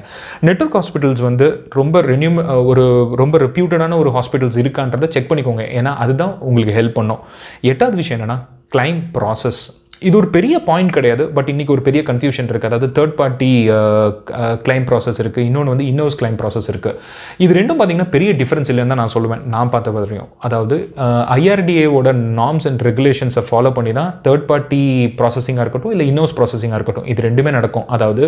நெட்வொர்க் 0.49 0.79
ஹாஸ்பிட்டல்ஸ் 0.81 1.25
வந்து 1.29 1.49
ரொம்ப 1.81 2.03
ரெனியூ 2.11 2.33
ஒரு 2.73 2.85
ரொம்ப 3.23 3.39
ரெப்யூட்டடான 3.47 3.99
ஒரு 4.03 4.13
ஹாஸ்பிட்டல்ஸ் 4.19 4.61
இருக்கான்றதை 4.65 5.09
செக் 5.17 5.31
பண்ணிக்கோங்க. 5.33 5.65
ஏன்னா 5.81 5.95
அதுதான் 6.05 6.35
உங்களுக்கு 6.49 6.77
ஹெல்ப் 6.81 6.99
பண்ணும். 7.01 7.23
எட்டாவது 7.73 7.99
விஷயம் 8.03 8.19
என்னென்னா 8.19 8.39
கிளைம் 8.75 9.03
ப்ராசஸ் 9.17 9.65
இது 10.03 10.15
ஒரு 10.19 10.29
பெரிய 10.35 10.55
பாயிண்ட் 10.67 10.93
கிடையாது 10.97 11.25
பட் 11.37 11.47
இன்றைக்கி 11.53 11.73
ஒரு 11.75 11.83
பெரிய 11.87 12.01
கன்ஃபியூஷன் 12.09 12.49
இருக்குது 12.51 12.71
அதாவது 12.71 12.89
தேர்ட் 12.97 13.15
பார்ட்டி 13.21 13.49
கிளைம் 14.65 14.85
ப்ராசஸ் 14.91 15.19
இருக்குது 15.23 15.45
இன்னொன்று 15.49 15.73
வந்து 15.75 15.87
இன்னோஸ் 15.93 16.17
கிளைம் 16.21 16.37
ப்ராசஸ் 16.41 16.69
இருக்குது 16.73 16.99
இது 17.45 17.53
ரெண்டும் 17.59 17.79
பார்த்தீங்கன்னா 17.79 18.11
பெரிய 18.15 18.31
டிஃப்ரென்ஸ் 18.41 18.71
இல்லைன்னு 18.73 18.93
தான் 18.93 19.01
நான் 19.03 19.13
சொல்லுவேன். 19.15 19.43
நான் 19.55 19.71
பார்த்த 19.75 19.95
வரையும் 19.95 20.29
அதாவது 20.47 20.77
ஐஆர்டிஏவோட 21.37 22.13
நார்ம்ஸ் 22.41 22.67
அண்ட் 22.71 22.83
ரெகுலேஷன்ஸை 22.89 23.45
ஃபாலோ 23.49 23.73
பண்ணி 23.79 23.95
தான் 24.01 24.11
தேர்ட் 24.27 24.45
பார்ட்டி 24.51 24.81
ப்ராசஸிங்காக 25.21 25.65
இருக்கட்டும் 25.67 25.95
இல்லை 25.97 26.07
இன்னோஸ் 26.13 26.35
ப்ராசஸிங்காக 26.41 26.81
இருக்கட்டும் 26.81 27.09
இது 27.15 27.27
ரெண்டுமே 27.29 27.53
நடக்கும். 27.59 27.87
அதாவது 27.97 28.23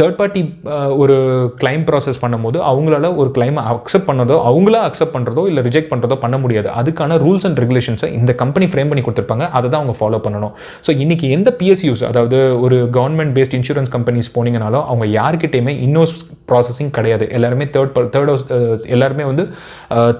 தேர்ட் 0.00 0.18
பார்ட்டி 0.22 0.42
uh, 0.74 0.90
ஒரு 1.02 1.16
கிளைம் 1.62 1.86
ப்ராசஸ் 1.90 2.20
பண்ணும்போது 2.24 2.60
அவங்களால 2.72 3.12
ஒரு 3.20 3.32
கிளைமை 3.38 3.64
அக்செப்ட் 3.74 4.08
பண்ணதோ 4.10 4.38
அவங்களா 4.50 4.82
அக்செப்ட் 4.90 5.14
பண்ணுறதோ 5.16 5.44
இல்லை 5.52 5.64
ரிஜெக்ட் 5.68 5.90
பண்ணுறதோ 5.94 6.18
பண்ண 6.26 6.36
முடியாது. 6.44 6.70
அதுக்கான 6.82 7.20
ரூல்ஸ் 7.26 7.48
அண்ட் 7.50 7.62
ரெகுலேஷன்ஸை 7.64 8.10
இந்த 8.18 8.32
கம்பெனி 8.44 8.68
ஃப்ரேம் 8.74 8.92
பண்ணி 8.92 9.06
கொடுத்துருப்பாங்க. 9.06 9.46
அதை 9.56 9.66
தான் 9.70 9.80
அவங்க 9.82 9.96
ஃபாலோ 10.02 10.20
பண்ணணும். 10.28 10.54
ஸோ 10.86 10.90
இன்றைக்கி 11.12 11.30
எந்த 11.36 11.50
பிஎஸ்யூஸ் 11.60 12.02
அதாவது 12.08 12.38
ஒரு 12.64 12.76
கவர்மெண்ட் 12.96 13.32
பேஸ்ட் 13.36 13.54
இன்சூரன்ஸ் 13.56 13.90
கம்பெனிஸ் 13.94 14.28
போனீங்கனாலும் 14.36 14.84
அவங்க 14.90 15.06
யார்கிட்டையுமே 15.16 15.72
இன்னோஸ் 15.86 16.14
ப்ராசஸிங் 16.50 16.92
கிடையாது. 16.98 17.24
எல்லாருமே 17.36 17.64
தேர்ட் 17.74 17.92
தேர்ட் 18.14 18.30
ஹவுஸ் 18.32 18.86
எல்லாருமே 18.94 19.24
வந்து 19.30 19.44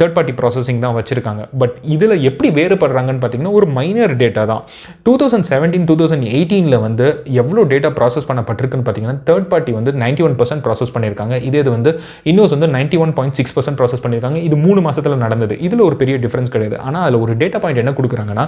தேர்ட் 0.00 0.14
பார்ட்டி 0.16 0.34
ப்ராசஸிங் 0.40 0.80
தான் 0.84 0.96
வச்சுருக்காங்க. 0.98 1.44
பட் 1.62 1.76
இதில் 1.94 2.14
எப்படி 2.30 2.50
வேறுபடுறாங்கன்னு 2.58 3.22
பார்த்தீங்கன்னா 3.22 3.54
ஒரு 3.60 3.68
மைனர் 3.78 4.14
டேட்டா 4.22 4.44
தான். 4.52 4.62
Two 5.08 5.14
thousand 5.22 5.48
seventeen 5.52 5.88
two 5.90 5.96
thousand 6.02 6.28
எயிட்டீனில் 6.34 6.78
வந்து 6.86 7.08
எவ்வளோ 7.42 7.64
டேட்டா 7.72 7.92
ப்ராசஸ் 8.00 8.28
பண்ணப்பட்டிருக்குன்னு 8.32 8.86
பார்த்தீங்கன்னா 8.88 9.18
தேர்ட் 9.30 9.48
பார்ட்டி 9.54 9.74
வந்து 9.78 9.96
நைன்டி 10.04 10.24
ஒன் 10.28 10.36
பர்சன்ட் 10.42 10.64
ப்ராசஸ் 10.68 10.94
பண்ணியிருக்காங்க. 10.98 11.34
இதே 11.48 11.60
இது 11.64 11.72
வந்து 11.78 11.92
இன்னோஸ் 12.32 12.54
வந்து 12.58 12.70
ninety 12.76 13.00
one 13.06 13.16
point 13.18 13.38
six 13.40 13.56
percent 13.58 13.80
process 13.82 14.04
பண்ணியிருக்காங்க. 14.06 14.40
இது 14.50 14.58
மூணு 14.68 14.82
மாதத்தில் 14.88 15.22
நடந்தது. 15.26 15.56
இதில் 15.68 15.86
ஒரு 15.88 15.98
பெரிய 16.04 16.16
டிஃப்ரென்ஸ் 16.26 16.54
கிடையாது. 16.56 16.78
ஆனால் 16.86 17.04
அதில் 17.08 17.22
ஒரு 17.26 17.34
டேட்டா 17.44 17.60
பாயிண்ட் 17.64 17.84
என்ன 17.86 17.94
கொடுக்குறாங்கன்னா 18.00 18.46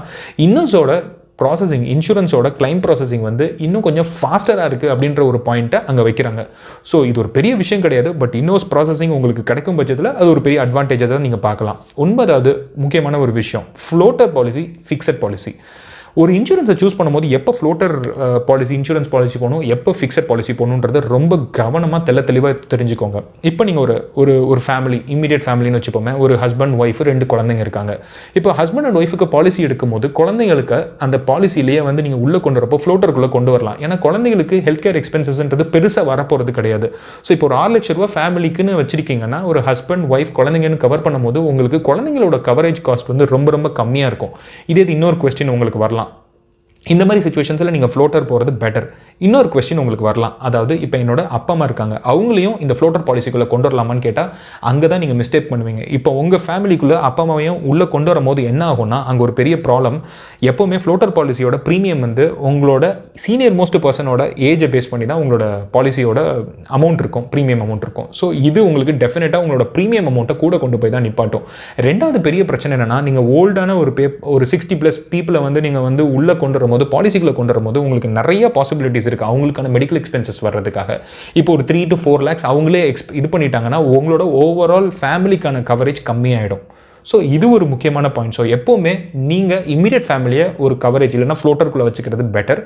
இன்னோஸோட 0.49 1.03
ப்ராசஸிங் 1.41 1.87
இன்சூரன்ஸோட 1.95 2.49
கிளைம் 2.59 2.81
ப்ராசஸிங் 2.85 3.25
வந்து 3.29 3.47
இன்னும் 3.67 3.85
கொஞ்சம் 3.87 4.09
ஃபாஸ்டராக 4.17 4.67
இருக்குது 4.71 4.93
அப்படின்ற 4.95 5.23
ஒரு 5.31 5.39
பாயிண்ட்டை 5.49 5.79
அங்கே 5.91 6.03
வைக்கிறாங்க. 6.09 6.43
ஸோ 6.91 6.97
இது 7.11 7.19
ஒரு 7.23 7.31
பெரிய 7.37 7.53
விஷயம் 7.63 7.85
கிடையாது 7.87 8.11
பட் 8.23 8.37
இன்னோஸ் 8.41 8.67
ப்ராசஸிங் 8.73 9.15
உங்களுக்கு 9.19 9.45
கிடைக்கும் 9.51 9.79
பட்சத்தில் 9.81 10.11
அது 10.19 10.29
ஒரு 10.35 10.43
பெரிய 10.47 10.61
அட்வான்டேஜாக 10.67 11.11
தான் 11.15 11.27
நீங்கள் 11.29 11.45
பார்க்கலாம். 11.49 11.81
ஒன்பதாவது 12.05 12.53
முக்கியமான 12.85 13.19
ஒரு 13.25 13.35
விஷயம் 13.41 13.67
ஃப்ளோட்டர் 13.85 14.33
பாலிசி 14.37 14.65
ஃபிக்ஸட் 14.89 15.21
பாலிசி 15.25 15.53
ஒரு 16.23 16.31
இன்சூரன்ஸை 16.39 16.75
சூஸ் 16.81 16.97
பண்ணும்போது 16.99 17.29
எப்போ 17.37 17.53
ஃப்ளோட்டர் 17.57 17.95
பாலிசி 18.49 18.73
இன்சூரன்ஸ் 18.77 19.09
பாலிசி 19.13 19.37
போகணும் 19.43 19.63
எப்போ 19.75 19.91
ஃபிக்ஸட் 19.99 20.27
பாலிசி 20.29 20.53
போகணுன்றது 20.59 20.99
ரொம்ப 21.15 21.39
கவனமாக 21.59 21.99
தெல்ல 22.09 22.21
தெளிவாக 22.29 22.55
தெரிஞ்சுக்கோங்க. 22.73 23.19
இப்போ 23.51 23.63
நீங்கள் 23.69 23.83
ஒரு 23.85 23.97
ஒரு 24.23 24.35
ஒரு 24.51 24.61
ஃபேமிலி 24.67 24.99
இமீடியட் 25.15 25.45
ஃபேமிலின்னு 25.47 25.79
வச்சுப்போமே 25.81 26.13
ஒரு 26.25 26.35
ஹஸ்பண்ட் 26.43 26.75
ஒய்ஃப் 26.83 27.01
ரெண்டு 27.09 27.27
குழந்தைங்க 27.33 27.65
இருக்காங்க. 27.67 27.95
இப்போ 28.41 28.53
ஹஸ்பண்ட் 28.61 28.89
அண்ட் 28.91 28.99
ஒய்ஃபுக்கு 29.01 29.29
பாலிசி 29.35 29.61
எடுக்கும்போது 29.69 30.09
குழந்தைங்களுக்கு 30.21 30.79
அந்த 31.07 31.19
பாலிசிலேயே 31.31 31.81
வந்து 31.89 32.05
நீங்கள் 32.07 32.23
உள்ளே 32.27 32.41
கொண்டு 32.47 32.61
வரப்போ 32.61 32.79
ஃப்ளோட்டருக்குள்ளே 32.85 33.31
கொண்டு 33.37 33.53
வரலாம். 33.57 33.81
ஏன்னா 33.87 33.99
குழந்தைங்களுக்கு 34.07 34.63
ஹெல்த் 34.69 34.85
கேர் 34.87 35.01
எக்ஸ்பென்சஸ்ன்றது 35.03 35.67
பெருசாக 35.75 36.07
வரப்போகிறது 36.13 36.55
கிடையாது. 36.61 36.89
ஸோ 37.27 37.33
இப்போ 37.39 37.49
ஒரு 37.51 37.59
ஆறு 37.63 37.75
லட்ச 37.77 37.99
ரூபா 37.99 38.11
ஃபேமிலிக்குன்னு 38.17 38.79
வச்சிருக்கீங்கன்னா 38.83 39.43
ஒரு 39.51 39.63
ஹஸ்பண்ட் 39.71 40.07
ஒய்ஃப் 40.15 40.33
குழந்தைங்கன்னு 40.39 40.81
கவர் 40.87 41.05
பண்ணும்போது 41.09 41.41
உங்களுக்கு 41.51 41.81
குழந்தைங்களோட 41.91 42.39
கவரேஜ் 42.51 42.83
காஸ்ட் 42.91 43.13
வந்து 43.15 43.31
ரொம்ப 43.35 43.51
ரொம்ப 43.59 43.71
கம்மியாக 43.83 44.13
இருக்கும். 44.13 44.35
இதே 44.73 44.87
இது 44.87 44.97
இன்னொரு 44.99 45.19
கொஸ்டின் 45.25 45.55
உங்களுக்கு 45.57 45.85
வரலாம். 45.85 46.04
இந்த 46.87 47.03
மாதிரி 47.05 47.25
சுச்சுவேஷன்ஸில் 47.25 47.71
நீங்கள் 47.71 47.93
ஃப்ளோட்டர் 47.93 48.27
போகிறது 48.27 48.53
பெட்டர் 48.61 48.87
இன்னொரு 49.21 49.49
கொஸ்டின் 49.55 49.81
உங்களுக்கு 49.83 50.07
வரலாம். 50.09 50.33
அதாவது 50.47 50.75
இப்போ 50.85 50.97
என்னோட 51.03 51.21
அப்பா 51.37 51.53
அம்மா 51.55 51.67
இருக்காங்க. 51.69 51.95
அவங்களையும் 52.13 52.57
இந்த 52.65 52.75
ஃப்ளோட்டர் 52.79 53.05
பாலிசிக்குள்ளே 53.09 53.47
கொண்டு 53.53 53.67
வரலாமான்னு 53.69 54.03
கேட்டால் 54.07 54.31
அங்கே 54.71 54.87
தான் 54.93 55.03
நீங்கள் 55.03 55.19
மிஸ்டேக் 55.21 55.49
பண்ணுவீங்க. 55.51 55.83
இப்போ 55.97 56.11
உங்கள் 56.23 56.43
ஃபேமிலிக்குள்ளே 56.47 56.97
அப்பா 57.09 57.23
அம்மாவையும் 57.25 57.59
உள்ளே 57.71 57.87
கொண்டு 57.95 58.11
வரும்போது 58.13 58.41
என்ன 58.51 58.63
ஆகும்னா 58.73 58.99
அங்கே 59.11 59.23
ஒரு 59.27 59.35
பெரிய 59.41 59.57
ப்ராப்ளம் 59.67 59.99
எப்போவுமே 60.51 60.79
ஃப்ளோட்டர் 60.85 61.13
பாலிசியோட 61.19 61.59
ப்ரீமியம் 61.69 62.03
வந்து 62.07 62.27
உங்களோட 62.51 62.85
சீனியர் 63.25 63.57
மோஸ்ட் 63.61 63.79
பர்சனோட 63.87 64.23
ஏஜை 64.49 64.69
பேஸ் 64.75 64.91
பண்ணி 64.93 65.09
தான் 65.13 65.21
உங்களோட 65.23 65.47
பாலிசியோட 65.77 66.21
அமௌண்ட் 66.79 67.01
இருக்கும். 67.05 67.27
ப்ரீமியம் 67.35 67.63
அமௌண்ட் 67.67 67.87
இருக்கும். 67.89 68.09
ஸோ 68.21 68.27
இது 68.49 68.61
உங்களுக்கு 68.69 68.97
டெஃபினட்டாக 69.05 69.45
உங்களோட 69.47 69.67
ப்ரீமியம் 69.77 70.11
அமௌண்ட்டை 70.13 70.37
கூட 70.45 70.55
கொண்டு 70.65 70.81
போய் 70.83 70.95
தான் 70.97 71.07
நிப்பாட்டும். 71.09 71.47
ரெண்டாவது 71.89 72.21
பெரிய 72.29 72.43
பிரச்சனை 72.51 72.73
என்னென்னா 72.79 73.01
நீங்கள் 73.09 73.29
ஓல்டான 73.39 73.79
ஒரு 73.85 73.93
பே 74.01 74.07
ஒரு 74.35 74.45
சிக்ஸ்டி 74.55 74.79
ப்ளஸ் 74.83 75.01
பீப்புளை 75.15 75.43
வந்து 75.47 75.63
நீங்கள் 75.69 75.87
வந்து 75.89 76.03
உள்ளே 76.19 76.37
கொண்டு 76.45 76.59
வரும்போது 76.61 76.87
பாலிசிக்குள்ளே 76.97 77.37
கொண்டு 77.41 77.55
வரும்போது 77.55 77.81
உங்களுக்கு 77.85 78.11
நிறைய 78.21 78.53
பாசிபிலிட்டிஸ் 78.59 79.04
இருக்குது 79.11 79.31
அவங்களுக்கான 79.31 79.73
மெடிக்கல் 79.77 80.01
எக்ஸ்பென்சஸ் 80.01 80.41
வர்றதுக்காக. 80.47 80.99
இப்போ 81.41 81.53
ஒரு 81.57 81.65
த்ரீ 81.71 81.83
டு 81.93 81.99
ஃபோர் 82.05 82.25
லேக்ஸ் 82.29 82.49
அவங்களே 82.53 82.83
எக்ஸ் 82.93 83.07
இது 83.21 83.31
பண்ணிட்டாங்கன்னா 83.35 83.81
உங்களோட 83.99 84.27
ஓவரால் 84.45 84.91
ஃபேமிலிக்கான 85.01 85.63
கவரேஜ் 85.73 86.03
கம்மியாயிடும். 86.11 86.65
ஸோ 87.07 87.17
இது 87.37 87.47
ஒரு 87.55 87.65
முக்கியமான 87.71 88.07
பாயிண்ட் 88.17 88.37
ஸோ 88.37 88.45
எப்போவுமே 88.57 88.93
நீங்கள் 89.31 89.65
இமீடியட் 89.75 90.07
ஃபேமிலியை 90.09 90.47
ஒரு 90.65 90.75
கவரேஜ் 90.85 91.15
இல்லைன்னா 91.17 91.37
ஃப்ளோட்டருக்குள்ளே 91.41 91.87
வச்சுக்கிறது 91.89 92.25
பெட்டர் 92.37 92.61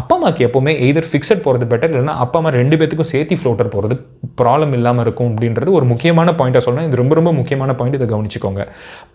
அப்பா 0.00 0.14
அம்மாக்கு 0.16 0.44
எப்போவுமே 0.46 0.72
எய்தர் 0.84 1.08
ஃபிக்ஸட் 1.08 1.42
போகிறது 1.46 1.64
பெட்டர் 1.72 1.90
இல்லைன்னா 1.92 2.14
அப்பா 2.24 2.38
அம்மா 2.40 2.50
ரெண்டு 2.58 2.76
பேத்துக்கும் 2.80 3.10
சேர்த்து 3.12 3.40
ஃப்ளோட்டர் 3.40 3.72
போகிறது 3.74 3.94
ப்ராப்ளம் 4.40 4.74
இல்லாமல் 4.78 5.04
இருக்கும் 5.06 5.30
அப்படின்றது 5.30 5.72
ஒரு 5.78 5.86
முக்கியமான 5.92 6.34
பாயிண்ட்டாக 6.38 6.64
சொல்கிறேன் 6.66 6.88
இது 6.88 7.00
ரொம்ப 7.02 7.16
ரொம்ப 7.20 7.32
முக்கியமான 7.40 7.74
பாயிண்ட் 7.80 7.98
இதை 7.98 8.08
கவனிச்சுக்கோங்க. 8.14 8.64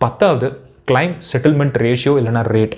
பத்தாவது 0.04 0.48
கிளைம் 0.90 1.14
செட்டில்மெண்ட் 1.30 1.78
ரேஷியோ 1.84 2.14
இல்லைனா 2.20 2.42
ரேட் 2.54 2.76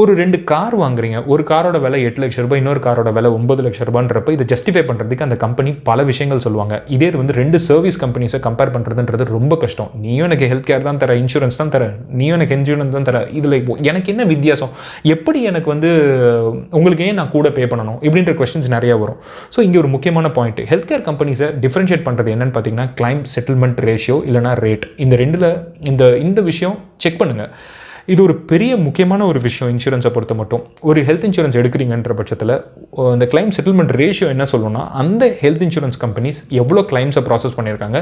ஒரு 0.00 0.12
ரெண்டு 0.20 0.36
கார் 0.50 0.74
வாங்குறீங்க. 0.82 1.18
ஒரு 1.32 1.42
காரோட 1.48 1.76
விலை 1.84 1.98
எட்டு 2.08 2.20
லட்ச 2.22 2.42
ரூபாய் 2.44 2.60
இன்னொரு 2.60 2.80
காரோட 2.84 3.10
விலை 3.16 3.30
ஒன்பது 3.38 3.62
லட்ச 3.64 3.86
ரூபான்றப்ப 3.88 4.32
இதை 4.36 4.44
ஜஸ்டிஃபை 4.52 4.82
பண்ணுறதுக்கு 4.90 5.24
அந்த 5.26 5.36
கம்பெனி 5.42 5.70
பல 5.88 5.98
விஷயங்கள் 6.10 6.40
சொல்லுவாங்க. 6.44 6.74
இதே 6.94 7.06
இது 7.10 7.18
வந்து 7.22 7.34
ரெண்டு 7.40 7.58
சர்வீஸ் 7.66 7.98
கம்பெனிஸை 8.04 8.38
கம்பேர் 8.46 8.72
பண்ணுறதுன்றது 8.76 9.24
ரொம்ப 9.36 9.56
கஷ்டம். 9.64 9.90
நீயும் 10.04 10.26
எனக்கு 10.28 10.48
ஹெல்த் 10.52 10.68
கேர் 10.70 10.86
தான் 10.88 11.00
தர 11.02 11.16
இன்சூரன்ஸ் 11.22 11.58
தான் 11.60 11.72
தர 11.74 11.88
நீயும் 12.20 12.36
எனக்கு 12.38 12.56
இன்சூரன்ஸ் 12.58 12.94
தான் 12.96 13.08
தர. 13.08 13.20
இதில் 13.40 13.56
எனக்கு 13.90 14.10
என்ன 14.14 14.26
வித்தியாசம்? 14.32 14.72
எப்படி 15.14 15.42
எனக்கு 15.50 15.70
வந்து 15.74 15.90
உங்களுக்கு 16.78 17.04
ஏன் 17.08 17.20
நான் 17.22 17.32
கூட 17.36 17.50
பே 17.58 17.66
பண்ணணும்? 17.74 18.00
இப்படின்ற 18.06 18.34
கொஸ்டின்ஸ் 18.40 18.72
நிறையா 18.76 18.96
வரும். 19.04 19.20
ஸோ 19.56 19.60
இங்கே 19.66 19.80
ஒரு 19.82 19.92
முக்கியமான 19.96 20.32
பாயிண்ட் 20.38 20.64
ஹெல்த் 20.72 20.88
கேர் 20.92 21.06
கம்பெனிஸை 21.10 21.50
டிஃப்ரென்ஷியேட் 21.66 22.06
பண்ணுறது 22.08 22.34
என்னன்னு 22.36 22.56
பார்த்தீங்கன்னா 22.56 22.88
கிளைம் 23.02 23.22
செட்டில்மெண்ட் 23.34 23.84
ரேஷியோ 23.90 24.18
இல்லைனா 24.30 24.54
ரேட் 24.64 24.88
இந்த 25.06 25.16
ரெண்டில் 25.24 25.48
இந்த 25.92 26.02
இந்த 26.26 26.40
விஷயம் 26.50 26.76
செக் 27.04 27.22
பண்ணுங்கள் 27.22 27.52
இது 28.08 28.20
ஒரு 28.22 28.34
பெரிய 28.50 28.72
முக்கியமான 28.76 29.26
ஒரு 29.26 29.40
விஷயம் 29.46 29.70
இன்சூரன்ஸை 29.72 30.10
பொறுத்த 30.14 30.34
மட்டும். 30.34 30.62
ஒரு 30.90 31.00
ஹெல்த் 31.08 31.26
இன்சூரன்ஸ் 31.28 31.58
எடுக்கிறீங்கன்ற 31.60 32.14
பட்சத்தில் 32.20 32.54
அந்த 33.12 33.26
கிளைம் 33.32 33.52
செட்டில்மெண்ட் 33.56 33.92
ரேஷியோ 34.00 34.28
என்ன 34.34 34.44
சொல்லணும்னா 34.52 34.84
அந்த 35.02 35.26
ஹெல்த் 35.42 35.64
இன்சூரன்ஸ் 35.66 35.98
கம்பெனிஸ் 36.04 36.40
எவ்வளோ 36.62 36.82
கிளைம்ஸை 36.92 37.22
ப்ராசஸ் 37.28 37.56
பண்ணியிருக்காங்க 37.58 37.98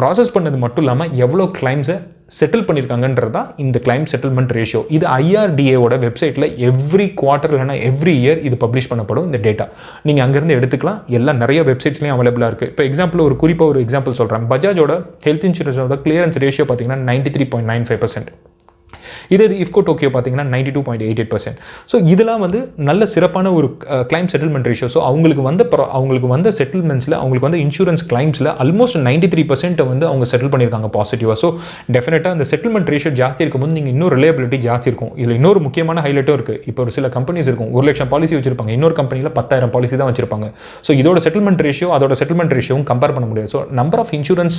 ப்ராசஸ் 0.00 0.34
பண்ணது 0.34 0.58
மட்டும் 0.64 0.84
இல்லாமல் 0.84 1.12
எவ்வளோ 1.24 1.44
கிளைம்ஸை 1.58 1.96
செட்டில் 2.38 2.66
பண்ணியிருக்காங்கன்றது 2.66 3.32
தான் 3.36 3.48
இந்த 3.56 3.76
கிளைம் 3.86 4.04
செட்டில்மெண்ட் 4.12 4.52
ரேஷியோ 4.58 4.80
இது 4.96 5.06
ஐஆர்டிஏவோட 5.22 5.94
வெப்சைட்டில் 6.04 6.46
எவ்ரி 6.68 7.06
குவார்டர் 7.22 7.54
இல்லைனா 7.54 7.76
எவ்ரி 7.88 8.14
இயர் 8.22 8.42
இது 8.48 8.56
பப்ளிஷ் 8.64 8.90
பண்ணப்படும் 8.92 9.26
இந்த 9.30 9.38
டேட்டா 9.46 9.66
நீங்கள் 10.02 10.24
அங்கேருந்து 10.26 10.56
எடுத்துக்கலாம். 10.58 11.00
எல்லாம் 11.18 11.40
நிறைய 11.44 11.62
வெப்சைட்ஸ்லையும் 11.70 12.16
அவைலபிளாக 12.16 12.50
இருக்குது 12.52 12.72
இப்போ 12.74 12.84
எக்ஸாம்பிள் 12.90 13.26
ஒரு 13.28 13.36
குறிப்பாக 13.36 13.72
ஒரு 13.74 13.80
எக்ஸாம்பிள் 13.86 14.18
சொல்கிறேன் 14.20 14.46
பஜாஜோட 14.52 14.94
ஹெல்த் 15.26 15.48
இன்சூரன்ஸோட 15.50 15.98
கிளியரன்ஸ் 16.06 16.40
ரேஷியோ 16.46 16.66
பார்த்தீங்கன்னா 16.70 17.00
ninety 17.10 17.32
three 17.36 17.46
point 17.54 17.70
nine 17.72 17.88
five 17.90 18.02
percent 18.04 18.30
இதே 19.30 19.44
இது 19.44 19.56
இஃப்கோ 19.64 19.82
டோக்கியோ 19.86 20.10
பார்த்தீங்கன்னா 20.10 20.46
ninety 20.52 20.72
two 20.72 20.82
point 20.82 21.04
eight 21.06 21.20
eight 21.20 21.32
percent 21.32 21.58
so 21.90 21.98
இதெல்லாம் 22.12 22.42
வந்து 22.44 22.58
நல்ல 22.88 23.06
சிறப்பான 23.12 23.52
ஒரு 23.52 23.68
கிளைம் 24.10 24.30
செட்டில்மெண்ட் 24.32 24.68
ரேஷியோ 24.70 24.88
ஸோ 24.94 25.00
அவங்களுக்கு 25.08 25.42
வந்த 25.42 25.64
pro- 25.72 25.88
அவங்களுக்கு 25.96 26.28
வந்த 26.28 26.48
செட்டில்மெண்ட்ஸில் 26.58 27.16
அவங்களுக்கு 27.18 27.48
வந்து 27.48 27.60
இன்சூரன்ஸ் 27.64 28.04
கிளைம்ஸில் 28.10 28.50
ஆல்மோஸ்ட் 28.62 28.98
நைன்டி 29.06 29.30
த்ரீ 29.32 29.44
பர்சன்ட்டை 29.50 29.86
வந்து 29.90 30.06
அவங்க 30.06 30.26
செட்டில் 30.32 30.52
பண்ணியிருக்காங்க 30.52 30.90
பாசிட்டிவாக 30.96 31.38
ஸோ 31.42 31.50
டெஃபினட்டாக 31.96 32.36
அந்த 32.36 32.46
செட்டில்மெண்ட் 32.52 32.90
ரேஷியோ 32.94 33.12
ஜாஸ்தி 33.20 33.42
இருக்கும்போது 33.44 33.74
நீங்கள் 33.76 33.94
இன்னும் 33.94 34.12
ரிலேபிலிட்டி 34.16 34.60
ஜாஸ்தி 34.66 34.88
இருக்கும். 34.90 35.12
இதில் 35.16 35.36
இன்னொரு 35.36 35.60
முக்கியமான 35.60 36.00
ஹைலைட்டும் 36.00 36.36
இருக்குது 36.38 36.60
இப்போ 36.66 36.82
ஒரு 36.84 36.90
சில 36.90 37.08
கம்பெனிஸ் 37.16 37.48
இருக்கும். 37.50 37.72
ஒரு 37.76 37.86
லட்சம் 37.88 38.08
பாலிசி 38.08 38.36
வச்சிருப்பாங்க. 38.36 38.74
இன்னொரு 38.76 38.94
கம்பெனியில் 38.94 39.32
பத்தாயிரம் 39.38 39.74
பாலிசி 39.74 39.96
தான் 39.96 40.10
வச்சிருப்பாங்க. 40.10 40.46
ஸோ 40.86 40.92
இதோட 41.00 41.18
செட்டில்மெண்ட் 41.26 41.64
ரேஷியோ 41.66 41.90
அதோட 41.96 42.14
செட்டில்மெண்ட் 42.20 42.54
ரேஷியோவும் 42.58 42.88
கம்பேர் 42.90 43.16
பண்ண 43.16 43.28
முடியாது. 43.30 43.50
ஸோ 43.54 43.60
நம்பர் 43.80 44.02
ஆஃப் 44.04 44.14
இன்சூரன்ஸ் 44.18 44.58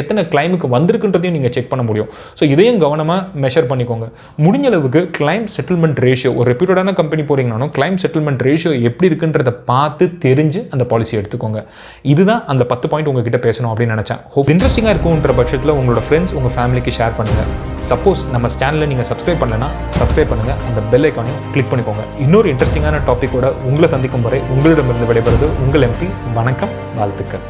எத்தனை 0.00 0.22
கிளைமுக்கு 0.32 0.68
வந்திருக்குன்றதையும் 0.76 1.36
நீங்கள் 1.36 1.54
செக் 1.56 1.70
பண்ண 1.72 1.82
முடியும். 1.88 2.08
ஸோ 2.38 2.44
இதையும் 2.54 2.80
கவனமாக 2.84 3.42
மெஷர் 3.44 3.68
பண்ணிக்கோங்க. 3.70 4.08
முடிஞ்ச 4.44 4.66
அளவுக்கு 4.72 5.02
கிளைம் 5.18 5.46
செட்டில்மெண்ட் 5.56 6.00
ரேஷியோ 6.06 6.32
ஒரு 6.40 6.46
ரெப்யூட்டடான 6.52 6.94
கம்பெனி 7.00 7.24
போகிறீங்கனாலும் 7.30 7.72
கிளைம் 7.78 7.98
செட்டில்மெண்ட் 8.04 8.44
ரேஷியோ 8.48 8.72
எப்படி 8.90 9.08
இருக்குன்றத 9.10 9.52
பார்த்து 9.72 10.06
தெரிஞ்சு 10.26 10.62
அந்த 10.74 10.86
பாலிசி 10.92 11.14
எடுத்துக்கோங்க. 11.20 11.62
இதுதான் 12.14 12.42
அந்த 12.54 12.62
பத்து 12.72 12.88
பாயிண்ட் 12.92 13.10
உங்ககிட்ட 13.12 13.40
பேசணும் 13.46 13.70
அப்படின்னு 13.72 13.96
நினச்சேன். 13.96 14.20
ஹோப் 14.36 14.52
இன்ட்ரெஸ்டிங்காக 14.54 14.94
இருக்கும்ன்ற 14.96 15.34
பட்சத்தில் 15.40 15.76
உங்களோட 15.78 16.02
ஃப்ரெண்ட்ஸ் 16.08 16.34
உங்கள் 16.40 16.54
ஃபேமிலிக்கு 16.56 16.94
ஷேர் 16.98 17.16
பண்ணுங்கள் 17.18 17.50
சப்போஸ் 17.90 18.22
நம்ம 18.34 18.52
சேனலில் 18.58 18.90
நீங்கள் 18.92 19.08
சப்ஸ்கிரைப் 19.10 19.42
பண்ணலைன்னா 19.42 19.70
சப்ஸ்கிரைப் 19.98 20.30
பண்ணுங்கள் 20.32 20.60
அந்த 20.68 20.82
பெல் 20.92 21.06
ஐக்கானையும் 21.10 21.42
கிளிக் 21.54 21.70
பண்ணிக்கோங்க. 21.72 22.04
இன்னொரு 22.26 22.48
இன்ட்ரெஸ்டிங்கான 22.54 23.02
டாப்பிக்கோட 23.10 23.48
உங்களை 23.70 23.90
சந்திக்கும் 23.96 24.26
வரை 24.28 24.40
உங்களிடமிருந்து 24.54 25.10
விடைபெறுவது 25.10 25.48
உங்கள் 25.66 25.86
எம்பி 25.90 26.08
வணக்கம் 26.38 26.74
வாழ்த்துக்கள். 27.00 27.44